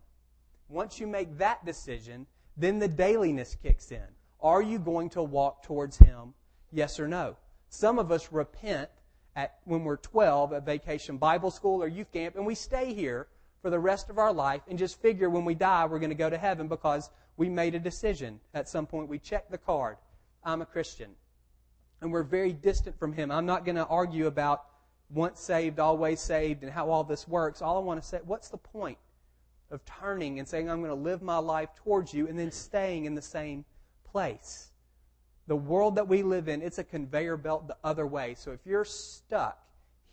Once 0.69 0.99
you 0.99 1.07
make 1.07 1.38
that 1.38 1.65
decision, 1.65 2.25
then 2.57 2.79
the 2.79 2.88
dailiness 2.88 3.55
kicks 3.62 3.91
in. 3.91 4.07
Are 4.41 4.62
you 4.62 4.79
going 4.79 5.10
to 5.12 5.23
walk 5.23 5.63
towards 5.63 5.97
Him? 5.97 6.34
Yes 6.71 6.99
or 6.99 7.07
no? 7.07 7.36
Some 7.69 7.99
of 7.99 8.12
us 8.12 8.31
repent 8.31 8.89
at, 9.36 9.60
when 9.63 9.84
we're 9.84 9.97
12 9.97 10.53
at 10.53 10.65
vacation 10.65 11.17
Bible 11.17 11.51
school 11.51 11.81
or 11.81 11.88
youth 11.88 12.12
camp, 12.12 12.36
and 12.36 12.45
we 12.45 12.55
stay 12.55 12.93
here 12.93 13.27
for 13.62 13.69
the 13.69 13.79
rest 13.79 14.10
of 14.10 14.17
our 14.17 14.34
life 14.34 14.62
and 14.67 14.77
just 14.77 15.01
figure 15.01 15.29
when 15.29 15.45
we 15.45 15.53
die 15.53 15.86
we're 15.86 15.99
going 15.99 16.10
to 16.10 16.15
go 16.15 16.29
to 16.29 16.38
heaven 16.38 16.67
because 16.67 17.10
we 17.37 17.49
made 17.49 17.75
a 17.75 17.79
decision. 17.79 18.39
At 18.53 18.69
some 18.69 18.85
point, 18.85 19.09
we 19.09 19.19
checked 19.19 19.51
the 19.51 19.57
card. 19.57 19.97
I'm 20.43 20.61
a 20.61 20.65
Christian. 20.65 21.11
And 22.01 22.11
we're 22.11 22.23
very 22.23 22.53
distant 22.53 22.97
from 22.97 23.13
Him. 23.13 23.31
I'm 23.31 23.45
not 23.45 23.65
going 23.65 23.75
to 23.75 23.85
argue 23.85 24.27
about 24.27 24.63
once 25.09 25.39
saved, 25.39 25.79
always 25.79 26.19
saved, 26.19 26.63
and 26.63 26.71
how 26.71 26.89
all 26.89 27.03
this 27.03 27.27
works. 27.27 27.61
All 27.61 27.77
I 27.77 27.81
want 27.81 28.01
to 28.01 28.07
say, 28.07 28.19
what's 28.25 28.49
the 28.49 28.57
point 28.57 28.97
of 29.69 29.81
turning 29.85 30.39
and 30.39 30.47
saying, 30.47 30.69
I'm 30.69 30.79
going 30.79 30.89
to 30.89 30.95
live 30.95 31.21
my 31.21 31.37
life 31.37 31.69
towards 31.75 32.13
you, 32.13 32.27
and 32.27 32.39
then 32.39 32.51
staying 32.51 33.05
in 33.05 33.15
the 33.15 33.21
same 33.21 33.65
place? 34.09 34.69
The 35.47 35.55
world 35.55 35.95
that 35.95 36.07
we 36.07 36.23
live 36.23 36.47
in, 36.47 36.61
it's 36.61 36.77
a 36.77 36.83
conveyor 36.83 37.37
belt 37.37 37.67
the 37.67 37.77
other 37.83 38.07
way. 38.07 38.35
So 38.37 38.51
if 38.51 38.59
you're 38.65 38.85
stuck 38.85 39.59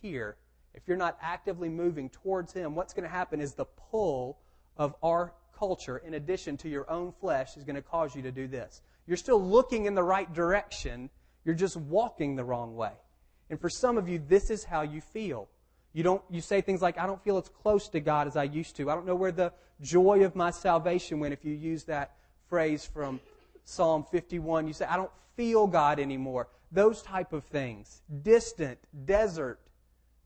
here, 0.02 0.36
if 0.74 0.82
you're 0.86 0.96
not 0.96 1.16
actively 1.22 1.68
moving 1.68 2.10
towards 2.10 2.52
Him, 2.52 2.74
what's 2.74 2.92
going 2.92 3.04
to 3.04 3.08
happen 3.08 3.40
is 3.40 3.54
the 3.54 3.66
pull 3.66 4.38
of 4.76 4.94
our 5.02 5.32
culture, 5.58 5.98
in 5.98 6.14
addition 6.14 6.56
to 6.58 6.68
your 6.68 6.90
own 6.90 7.12
flesh, 7.12 7.56
is 7.56 7.64
going 7.64 7.76
to 7.76 7.82
cause 7.82 8.14
you 8.14 8.22
to 8.22 8.30
do 8.30 8.46
this. 8.46 8.82
You're 9.06 9.16
still 9.16 9.42
looking 9.42 9.86
in 9.86 9.94
the 9.94 10.02
right 10.02 10.32
direction, 10.32 11.10
you're 11.44 11.54
just 11.54 11.76
walking 11.76 12.36
the 12.36 12.44
wrong 12.44 12.76
way. 12.76 12.92
And 13.50 13.60
for 13.60 13.70
some 13.70 13.96
of 13.96 14.08
you, 14.08 14.22
this 14.28 14.50
is 14.50 14.64
how 14.64 14.82
you 14.82 15.00
feel. 15.00 15.48
You 15.94 16.02
don't 16.02 16.22
you 16.30 16.40
say 16.40 16.60
things 16.60 16.82
like, 16.82 16.98
I 16.98 17.06
don't 17.06 17.22
feel 17.24 17.38
as 17.38 17.48
close 17.48 17.88
to 17.88 18.00
God 18.00 18.26
as 18.26 18.36
I 18.36 18.44
used 18.44 18.76
to. 18.76 18.90
I 18.90 18.94
don't 18.94 19.06
know 19.06 19.14
where 19.14 19.32
the 19.32 19.52
joy 19.80 20.24
of 20.24 20.36
my 20.36 20.50
salvation 20.50 21.18
went 21.18 21.32
if 21.32 21.44
you 21.44 21.54
use 21.54 21.84
that 21.84 22.16
phrase 22.48 22.84
from 22.84 23.20
Psalm 23.64 24.04
51. 24.10 24.66
You 24.66 24.74
say, 24.74 24.84
I 24.84 24.96
don't 24.96 25.10
feel 25.36 25.66
God 25.66 25.98
anymore. 25.98 26.48
Those 26.70 27.02
type 27.02 27.32
of 27.32 27.44
things. 27.44 28.02
Distant, 28.22 28.78
desert. 29.06 29.60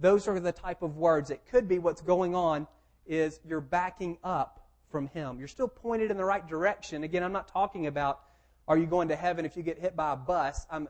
Those 0.01 0.27
are 0.27 0.40
the 0.40 0.53
type 0.53 0.83
of 0.83 0.97
words. 0.97 1.31
It 1.31 1.42
could 1.49 1.68
be 1.68 1.79
what's 1.79 2.03
going 2.03 2.35
on 2.35 2.66
is 3.07 3.40
you're 3.45 3.61
backing 3.61 4.18
up 4.25 4.62
from 4.92 5.09
Him. 5.09 5.38
You're 5.38 5.48
still 5.48 5.66
pointed 5.66 6.11
in 6.12 6.16
the 6.16 6.24
right 6.24 6.46
direction. 6.46 7.02
Again, 7.02 7.24
I'm 7.24 7.33
not 7.33 7.48
talking 7.48 7.88
about 7.88 8.20
are 8.68 8.78
you 8.78 8.87
going 8.87 9.09
to 9.09 9.16
heaven 9.16 9.44
if 9.44 9.57
you 9.57 9.64
get 9.64 9.78
hit 9.78 9.96
by 9.96 10.12
a 10.12 10.16
bus. 10.16 10.66
I'm 10.70 10.88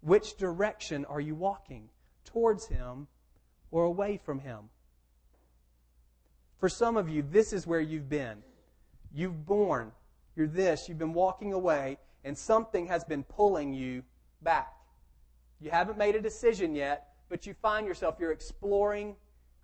which 0.00 0.36
direction 0.36 1.04
are 1.04 1.20
you 1.20 1.36
walking? 1.36 1.88
Towards 2.24 2.66
Him 2.66 3.06
or 3.70 3.84
away 3.84 4.18
from 4.24 4.40
Him? 4.40 4.70
For 6.58 6.68
some 6.68 6.96
of 6.96 7.08
you, 7.08 7.22
this 7.22 7.52
is 7.52 7.66
where 7.66 7.80
you've 7.80 8.08
been. 8.08 8.38
You've 9.14 9.46
born. 9.46 9.92
You're 10.34 10.48
this. 10.48 10.88
You've 10.88 10.98
been 10.98 11.14
walking 11.14 11.52
away, 11.52 11.98
and 12.24 12.36
something 12.36 12.86
has 12.86 13.04
been 13.04 13.22
pulling 13.22 13.72
you 13.74 14.02
back. 14.42 14.72
You 15.60 15.70
haven't 15.70 15.98
made 15.98 16.16
a 16.16 16.20
decision 16.20 16.74
yet, 16.74 17.14
but 17.28 17.46
you 17.46 17.54
find 17.54 17.86
yourself, 17.86 18.16
you're 18.18 18.32
exploring 18.32 19.14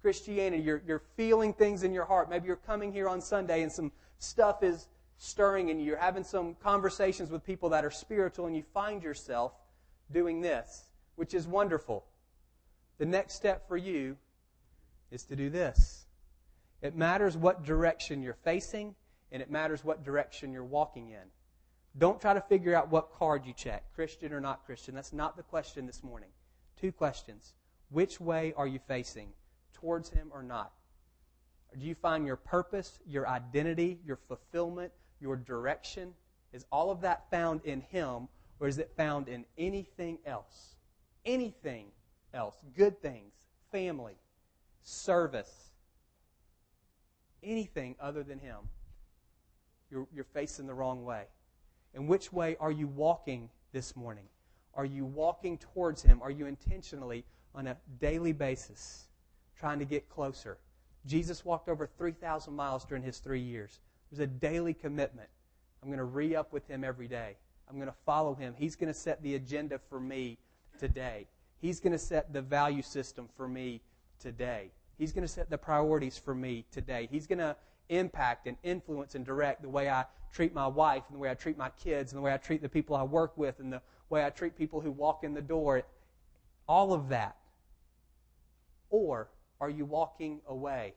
Christianity. 0.02 0.62
You're, 0.62 0.82
you're 0.86 1.02
feeling 1.16 1.52
things 1.52 1.82
in 1.82 1.92
your 1.92 2.04
heart. 2.04 2.30
Maybe 2.30 2.46
you're 2.46 2.56
coming 2.56 2.92
here 2.92 3.08
on 3.08 3.20
Sunday 3.20 3.62
and 3.62 3.70
some 3.70 3.92
stuff 4.18 4.62
is 4.62 4.88
stirring 5.18 5.68
in 5.68 5.78
you. 5.78 5.86
You're 5.86 5.98
having 5.98 6.24
some 6.24 6.54
conversations 6.62 7.30
with 7.30 7.44
people 7.44 7.68
that 7.70 7.84
are 7.84 7.90
spiritual, 7.90 8.46
and 8.46 8.56
you 8.56 8.62
find 8.72 9.02
yourself 9.02 9.52
doing 10.10 10.40
this, 10.40 10.84
which 11.16 11.34
is 11.34 11.46
wonderful. 11.46 12.04
The 12.98 13.06
next 13.06 13.34
step 13.34 13.68
for 13.68 13.76
you 13.76 14.16
is 15.10 15.24
to 15.24 15.36
do 15.36 15.50
this. 15.50 16.06
It 16.80 16.96
matters 16.96 17.36
what 17.36 17.64
direction 17.64 18.22
you're 18.22 18.34
facing, 18.44 18.94
and 19.32 19.42
it 19.42 19.50
matters 19.50 19.84
what 19.84 20.04
direction 20.04 20.52
you're 20.52 20.64
walking 20.64 21.10
in. 21.10 21.28
Don't 21.96 22.20
try 22.20 22.34
to 22.34 22.40
figure 22.40 22.74
out 22.74 22.90
what 22.90 23.12
card 23.12 23.44
you 23.44 23.52
check, 23.52 23.92
Christian 23.94 24.32
or 24.32 24.40
not 24.40 24.64
Christian. 24.64 24.94
That's 24.94 25.12
not 25.12 25.36
the 25.36 25.42
question 25.42 25.86
this 25.86 26.04
morning. 26.04 26.28
Two 26.80 26.92
questions. 26.92 27.54
Which 27.90 28.20
way 28.20 28.54
are 28.56 28.68
you 28.68 28.78
facing? 28.86 29.30
Towards 29.80 30.10
Him 30.10 30.28
or 30.32 30.42
not? 30.42 30.72
Do 31.78 31.84
you 31.84 31.94
find 31.94 32.26
your 32.26 32.36
purpose, 32.36 32.98
your 33.06 33.28
identity, 33.28 34.00
your 34.04 34.16
fulfillment, 34.16 34.92
your 35.20 35.36
direction? 35.36 36.14
Is 36.52 36.64
all 36.72 36.90
of 36.90 37.02
that 37.02 37.30
found 37.30 37.60
in 37.64 37.82
Him, 37.82 38.28
or 38.58 38.68
is 38.68 38.78
it 38.78 38.90
found 38.96 39.28
in 39.28 39.44
anything 39.56 40.18
else? 40.24 40.76
Anything 41.24 41.86
else. 42.32 42.56
Good 42.76 43.00
things, 43.02 43.34
family, 43.70 44.14
service, 44.82 45.70
anything 47.42 47.94
other 48.00 48.22
than 48.22 48.38
Him. 48.38 48.56
You're, 49.90 50.06
you're 50.12 50.24
facing 50.24 50.66
the 50.66 50.74
wrong 50.74 51.04
way. 51.04 51.24
And 51.94 52.08
which 52.08 52.32
way 52.32 52.56
are 52.60 52.72
you 52.72 52.86
walking 52.86 53.50
this 53.72 53.94
morning? 53.94 54.24
Are 54.74 54.84
you 54.84 55.04
walking 55.04 55.58
towards 55.58 56.02
Him? 56.02 56.20
Are 56.22 56.30
you 56.30 56.46
intentionally, 56.46 57.24
on 57.54 57.66
a 57.66 57.76
daily 58.00 58.32
basis, 58.32 59.07
trying 59.58 59.78
to 59.78 59.84
get 59.84 60.08
closer? 60.08 60.58
Jesus 61.06 61.44
walked 61.44 61.68
over 61.68 61.86
3,000 61.86 62.54
miles 62.54 62.84
during 62.84 63.02
His 63.02 63.18
three 63.18 63.40
years. 63.40 63.80
There's 64.10 64.20
a 64.20 64.26
daily 64.26 64.74
commitment. 64.74 65.28
I'm 65.82 65.88
going 65.88 65.98
to 65.98 66.04
re 66.04 66.34
up 66.34 66.52
with 66.52 66.66
Him 66.68 66.84
every 66.84 67.08
day. 67.08 67.36
I'm 67.68 67.76
going 67.76 67.88
to 67.88 67.96
follow 68.06 68.34
Him. 68.34 68.54
He's 68.56 68.76
going 68.76 68.92
to 68.92 68.98
set 68.98 69.22
the 69.22 69.34
agenda 69.34 69.80
for 69.88 70.00
me 70.00 70.38
today. 70.78 71.26
He's 71.60 71.80
going 71.80 71.92
to 71.92 71.98
set 71.98 72.32
the 72.32 72.42
value 72.42 72.82
system 72.82 73.28
for 73.36 73.48
me 73.48 73.82
today. 74.18 74.70
He's 74.96 75.12
going 75.12 75.22
to 75.22 75.32
set 75.32 75.50
the 75.50 75.58
priorities 75.58 76.18
for 76.18 76.34
me 76.34 76.64
today. 76.72 77.08
He's 77.10 77.26
going 77.26 77.38
to 77.38 77.56
impact 77.88 78.46
and 78.46 78.56
influence 78.62 79.14
and 79.14 79.24
direct 79.24 79.62
the 79.62 79.68
way 79.68 79.88
I 79.88 80.04
treat 80.32 80.54
my 80.54 80.66
wife 80.66 81.04
and 81.08 81.16
the 81.16 81.20
way 81.20 81.30
I 81.30 81.34
treat 81.34 81.56
my 81.56 81.70
kids 81.70 82.12
and 82.12 82.18
the 82.18 82.22
way 82.22 82.32
I 82.32 82.36
treat 82.36 82.62
the 82.62 82.68
people 82.68 82.96
I 82.96 83.02
work 83.02 83.36
with 83.36 83.60
and 83.60 83.72
the 83.72 83.80
way 84.10 84.24
I 84.24 84.30
treat 84.30 84.56
people 84.56 84.80
who 84.80 84.90
walk 84.90 85.24
in 85.24 85.34
the 85.34 85.42
door. 85.42 85.82
All 86.66 86.92
of 86.92 87.08
that. 87.08 87.36
Or 88.90 89.28
are 89.60 89.70
you 89.70 89.84
walking 89.84 90.40
away? 90.46 90.94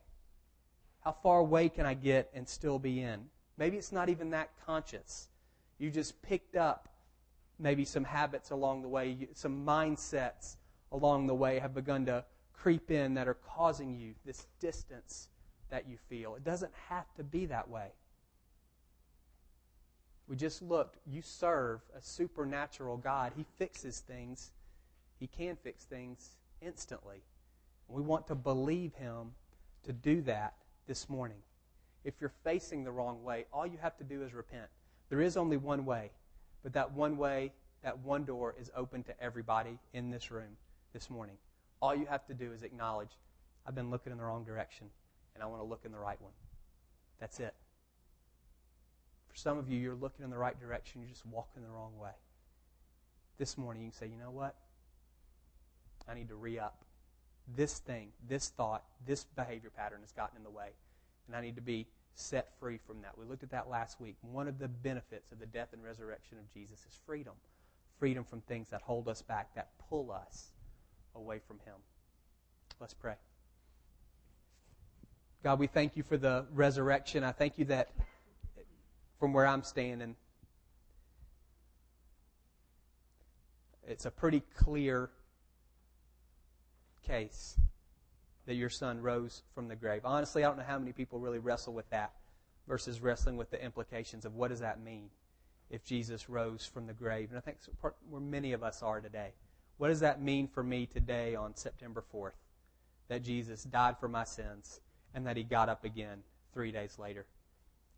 How 1.04 1.12
far 1.12 1.40
away 1.40 1.70
can 1.70 1.86
I 1.86 1.94
get 1.94 2.30
and 2.34 2.48
still 2.48 2.80
be 2.80 3.02
in? 3.02 3.26
Maybe 3.58 3.78
it's 3.78 3.92
not 3.92 4.10
even 4.10 4.30
that 4.32 4.50
conscious. 4.66 5.30
You 5.78 5.90
just 5.90 6.22
picked 6.22 6.56
up 6.56 6.90
maybe 7.60 7.86
some 7.86 8.04
habits 8.04 8.52
along 8.52 8.82
the 8.82 8.88
way, 8.88 9.28
some 9.34 9.66
mindsets 9.66 10.58
along 10.92 11.28
the 11.28 11.36
way 11.36 11.60
have 11.60 11.74
begun 11.74 12.06
to 12.06 12.24
creep 12.54 12.92
in 12.92 13.16
that 13.16 13.28
are 13.28 13.38
causing 13.56 13.96
you 13.96 14.14
this 14.26 14.46
distance 14.60 15.30
that 15.70 15.88
you 15.88 15.98
feel. 16.10 16.36
It 16.36 16.44
doesn't 16.44 16.74
have 16.90 17.12
to 17.16 17.24
be 17.24 17.48
that 17.48 17.70
way. 17.70 17.88
We 20.28 20.36
just 20.36 20.62
looked. 20.62 20.98
You 21.06 21.22
serve 21.22 21.82
a 21.98 22.02
supernatural 22.02 22.98
God. 22.98 23.34
He 23.36 23.46
fixes 23.58 24.00
things. 24.00 24.52
He 25.20 25.28
can 25.28 25.56
fix 25.56 25.84
things 25.86 26.38
instantly. 26.62 27.24
We 27.88 28.02
want 28.02 28.28
to 28.28 28.36
believe 28.36 28.94
Him 28.96 29.34
to 29.84 29.94
do 29.94 30.22
that 30.22 30.54
this 30.88 31.10
morning. 31.10 31.38
If 32.04 32.16
you're 32.20 32.34
facing 32.44 32.84
the 32.84 32.92
wrong 32.92 33.24
way, 33.24 33.46
all 33.54 33.68
you 33.68 33.78
have 33.82 33.98
to 33.98 34.04
do 34.04 34.24
is 34.24 34.34
repent. 34.34 34.68
There 35.10 35.22
is 35.22 35.38
only 35.38 35.58
one 35.58 35.86
way. 35.86 36.12
But 36.64 36.74
that 36.74 36.92
one 36.92 37.18
way, 37.18 37.54
that 37.84 38.00
one 38.00 38.24
door 38.24 38.56
is 38.60 38.72
open 38.76 39.04
to 39.04 39.24
everybody 39.24 39.80
in 39.94 40.10
this 40.12 40.32
room 40.32 40.58
this 40.94 41.10
morning. 41.10 41.36
All 41.82 41.96
you 41.96 42.06
have 42.06 42.26
to 42.28 42.34
do 42.34 42.52
is 42.54 42.64
acknowledge, 42.64 43.18
I've 43.66 43.76
been 43.76 43.90
looking 43.90 44.12
in 44.12 44.18
the 44.18 44.24
wrong 44.24 44.44
direction, 44.44 44.88
and 45.34 45.44
I 45.44 45.48
want 45.48 45.62
to 45.62 45.66
look 45.66 45.82
in 45.86 45.92
the 45.92 46.00
right 46.00 46.22
one. 46.22 46.34
That's 47.20 47.40
it. 47.40 47.54
For 49.30 49.36
some 49.36 49.58
of 49.58 49.70
you, 49.70 49.80
you're 49.80 49.96
looking 49.96 50.24
in 50.24 50.30
the 50.30 50.38
right 50.38 50.60
direction, 50.60 51.02
you're 51.02 51.10
just 51.10 51.26
walking 51.26 51.64
the 51.64 51.70
wrong 51.70 51.98
way. 51.98 52.12
This 53.38 53.58
morning, 53.58 53.84
you 53.84 53.90
can 53.90 53.98
say, 53.98 54.08
you 54.08 54.18
know 54.18 54.32
what? 54.32 54.56
I 56.08 56.14
need 56.14 56.30
to 56.30 56.36
re 56.36 56.60
up. 56.60 56.84
This 57.56 57.80
thing, 57.80 58.10
this 58.28 58.50
thought, 58.50 58.84
this 59.06 59.26
behavior 59.36 59.72
pattern 59.76 60.02
has 60.02 60.12
gotten 60.12 60.38
in 60.38 60.44
the 60.44 60.50
way, 60.50 60.70
and 61.28 61.36
I 61.36 61.42
need 61.42 61.56
to 61.56 61.62
be 61.62 61.88
set 62.14 62.50
free 62.60 62.80
from 62.86 63.02
that. 63.02 63.18
We 63.18 63.26
looked 63.26 63.44
at 63.44 63.52
that 63.52 63.70
last 63.70 64.00
week. 64.00 64.16
One 64.22 64.48
of 64.48 64.60
the 64.60 64.68
benefits 64.68 65.32
of 65.32 65.40
the 65.40 65.46
death 65.46 65.70
and 65.74 65.84
resurrection 65.84 66.38
of 66.38 66.52
Jesus 66.54 66.80
is 66.80 67.00
freedom 67.06 67.34
freedom 68.02 68.24
from 68.24 68.42
things 68.42 68.68
that 68.72 68.82
hold 68.82 69.08
us 69.08 69.22
back, 69.22 69.54
that 69.54 69.68
pull 69.88 70.12
us 70.12 70.48
away 71.14 71.40
from 71.48 71.60
Him. 71.60 71.76
Let's 72.80 72.96
pray. 72.96 73.14
God, 75.44 75.60
we 75.60 75.68
thank 75.68 75.96
you 75.96 76.02
for 76.02 76.18
the 76.18 76.48
resurrection. 76.52 77.24
I 77.24 77.32
thank 77.32 77.60
you 77.60 77.66
that 77.66 77.90
from 79.20 79.34
where 79.34 79.46
I'm 79.46 79.62
standing, 79.62 80.16
it's 83.88 84.06
a 84.08 84.12
pretty 84.12 84.42
clear 84.58 85.12
case 87.06 87.58
that 88.46 88.56
your 88.56 88.70
son 88.70 89.02
rose 89.02 89.44
from 89.54 89.68
the 89.68 89.76
grave. 89.76 90.02
Honestly, 90.04 90.44
I 90.44 90.48
don't 90.48 90.58
know 90.58 90.64
how 90.64 90.80
many 90.80 90.94
people 90.94 91.20
really 91.20 91.40
wrestle 91.40 91.74
with 91.74 91.90
that 91.90 92.14
versus 92.68 93.02
wrestling 93.02 93.38
with 93.38 93.52
the 93.52 93.64
implications 93.64 94.26
of 94.26 94.36
what 94.36 94.50
does 94.50 94.60
that 94.62 94.82
mean 94.82 95.10
if 95.70 95.84
Jesus 95.84 96.30
rose 96.30 96.66
from 96.66 96.88
the 96.88 96.94
grave. 96.94 97.30
And 97.30 97.38
I 97.38 97.42
think 97.42 97.58
where 98.10 98.22
many 98.22 98.54
of 98.54 98.64
us 98.64 98.82
are 98.82 99.00
today. 99.00 99.34
What 99.78 99.88
does 99.88 100.02
that 100.02 100.22
mean 100.22 100.48
for 100.48 100.64
me 100.64 100.86
today 100.86 101.36
on 101.36 101.56
September 101.56 102.04
4th? 102.14 102.32
That 103.08 103.24
Jesus 103.24 103.64
died 103.64 103.98
for 104.00 104.08
my 104.08 104.24
sins 104.24 104.82
and 105.14 105.26
that 105.26 105.38
he 105.38 105.44
got 105.44 105.70
up 105.70 105.84
again 105.84 106.20
three 106.54 106.72
days 106.72 106.98
later. 107.00 107.26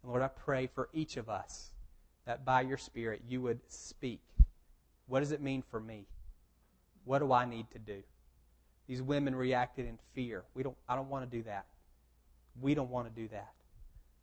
And 0.02 0.12
Lord, 0.12 0.24
I 0.24 0.28
pray 0.28 0.68
for 0.68 0.90
each 0.94 1.18
of 1.18 1.30
us 1.30 1.72
that 2.26 2.46
by 2.46 2.62
your 2.62 2.78
Spirit 2.78 3.22
you 3.28 3.42
would 3.42 3.60
speak. 3.68 4.22
What 5.08 5.20
does 5.20 5.32
it 5.32 5.42
mean 5.42 5.62
for 5.62 5.80
me? 5.80 6.06
What 7.06 7.20
do 7.20 7.34
I 7.34 7.46
need 7.46 7.70
to 7.72 7.80
do? 7.80 8.04
These 8.88 9.02
women 9.02 9.36
reacted 9.36 9.86
in 9.86 9.98
fear. 10.14 10.44
We 10.54 10.64
don't, 10.64 10.76
I 10.88 10.96
don't 10.96 11.10
want 11.10 11.30
to 11.30 11.38
do 11.38 11.44
that. 11.44 11.66
We 12.62 12.76
don't 12.76 12.90
want 12.90 13.14
to 13.14 13.22
do 13.22 13.28
that. 13.30 13.54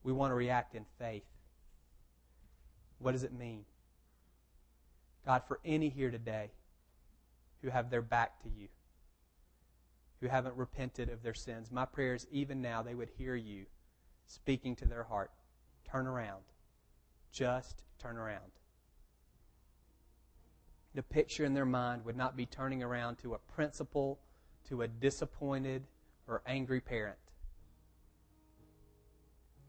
We 0.03 0.13
want 0.13 0.31
to 0.31 0.35
react 0.35 0.75
in 0.75 0.85
faith. 0.99 1.25
What 2.99 3.13
does 3.13 3.25
it 3.25 3.33
mean? 3.33 3.65
God, 5.27 5.43
for 5.47 5.61
any 5.65 5.89
here 5.89 6.11
today 6.11 6.51
who 7.63 7.71
have 7.71 7.91
their 7.91 8.03
back 8.03 8.43
to 8.43 8.49
you, 8.49 8.69
who 10.21 10.29
haven't 10.29 10.57
repented 10.57 11.09
of 11.09 11.23
their 11.23 11.35
sins, 11.35 11.71
my 11.71 11.85
prayer 11.85 12.15
is 12.15 12.27
even 12.31 12.61
now 12.61 12.83
they 12.83 12.95
would 12.95 13.11
hear 13.17 13.35
you 13.35 13.65
speaking 14.27 14.77
to 14.77 14.85
their 14.87 15.05
heart. 15.05 15.31
Turn 15.91 16.07
around. 16.07 16.43
Just 17.33 17.83
turn 17.99 18.17
around. 18.17 18.53
The 20.95 21.03
picture 21.03 21.45
in 21.45 21.55
their 21.55 21.67
mind 21.67 22.05
would 22.05 22.17
not 22.17 22.37
be 22.37 22.47
turning 22.47 22.83
around 22.83 23.17
to 23.19 23.35
a 23.35 23.39
principal, 23.39 24.19
to 24.69 24.83
a 24.83 24.89
disappointed 24.89 25.83
or 26.27 26.43
angry 26.47 26.81
parent. 26.81 27.17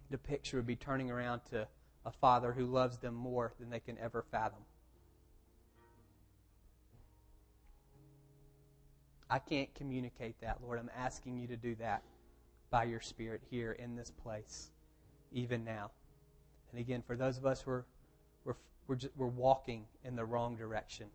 The 0.10 0.17
picture 0.17 0.58
would 0.58 0.67
be 0.67 0.75
turning 0.75 1.10
around 1.10 1.41
to 1.51 1.67
a 2.06 2.12
father 2.12 2.51
who 2.51 2.65
loves 2.65 2.97
them 2.97 3.15
more 3.15 3.54
than 3.60 3.69
they 3.69 3.80
can 3.80 3.97
ever 3.99 4.25
fathom. 4.32 4.60
I 9.30 9.39
can't 9.39 9.73
communicate 9.75 10.36
that, 10.41 10.58
Lord. 10.62 10.77
I'm 10.77 10.91
asking 10.97 11.38
you 11.38 11.47
to 11.47 11.56
do 11.56 11.75
that 11.75 12.04
by 12.69 12.84
your 12.84 12.99
Spirit 12.99 13.41
here 13.49 13.71
in 13.73 13.95
this 13.95 14.12
place, 14.12 14.71
even 15.32 15.63
now. 15.63 15.91
And 16.71 16.82
again, 16.82 17.01
for 17.06 17.15
those 17.15 17.38
of 17.38 17.45
us 17.45 17.62
who 17.62 17.71
are 17.71 17.86
we're, 18.43 18.56
we're, 18.88 18.95
just, 18.95 19.13
we're 19.15 19.27
walking 19.27 19.86
in 20.04 20.15
the 20.17 20.25
wrong 20.25 20.58
direction, 20.58 21.08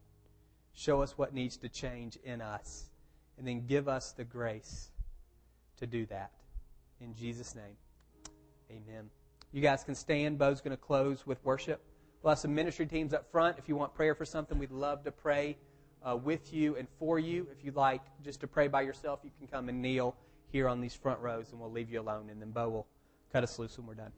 show 0.72 1.02
us 1.02 1.18
what 1.18 1.34
needs 1.34 1.58
to 1.58 1.68
change 1.68 2.16
in 2.24 2.40
us, 2.40 2.90
and 3.38 3.46
then 3.46 3.66
give 3.66 3.88
us 3.88 4.12
the 4.12 4.24
grace 4.24 4.90
to 5.78 5.86
do 5.86 6.06
that. 6.06 6.32
In 7.00 7.14
Jesus' 7.14 7.54
name, 7.54 7.76
amen. 8.70 9.10
You 9.52 9.60
guys 9.62 9.84
can 9.84 9.94
stand. 9.94 10.38
Bo's 10.38 10.60
going 10.60 10.76
to 10.76 10.82
close 10.82 11.26
with 11.26 11.44
worship. 11.44 11.80
We'll 12.22 12.30
have 12.32 12.38
some 12.38 12.54
ministry 12.54 12.86
teams 12.86 13.14
up 13.14 13.30
front. 13.30 13.58
If 13.58 13.68
you 13.68 13.76
want 13.76 13.94
prayer 13.94 14.14
for 14.14 14.24
something, 14.24 14.58
we'd 14.58 14.70
love 14.70 15.04
to 15.04 15.12
pray 15.12 15.56
uh, 16.02 16.16
with 16.16 16.52
you 16.52 16.76
and 16.76 16.88
for 16.98 17.18
you. 17.18 17.46
If 17.52 17.64
you'd 17.64 17.76
like 17.76 18.02
just 18.24 18.40
to 18.40 18.46
pray 18.46 18.68
by 18.68 18.82
yourself, 18.82 19.20
you 19.22 19.30
can 19.38 19.46
come 19.46 19.68
and 19.68 19.80
kneel 19.80 20.16
here 20.50 20.68
on 20.68 20.80
these 20.80 20.94
front 20.94 21.20
rows, 21.20 21.52
and 21.52 21.60
we'll 21.60 21.70
leave 21.70 21.90
you 21.90 22.00
alone. 22.00 22.28
And 22.30 22.40
then 22.40 22.50
Bo 22.50 22.68
will 22.68 22.86
cut 23.32 23.42
us 23.42 23.58
loose 23.58 23.76
when 23.78 23.86
we're 23.86 23.94
done. 23.94 24.12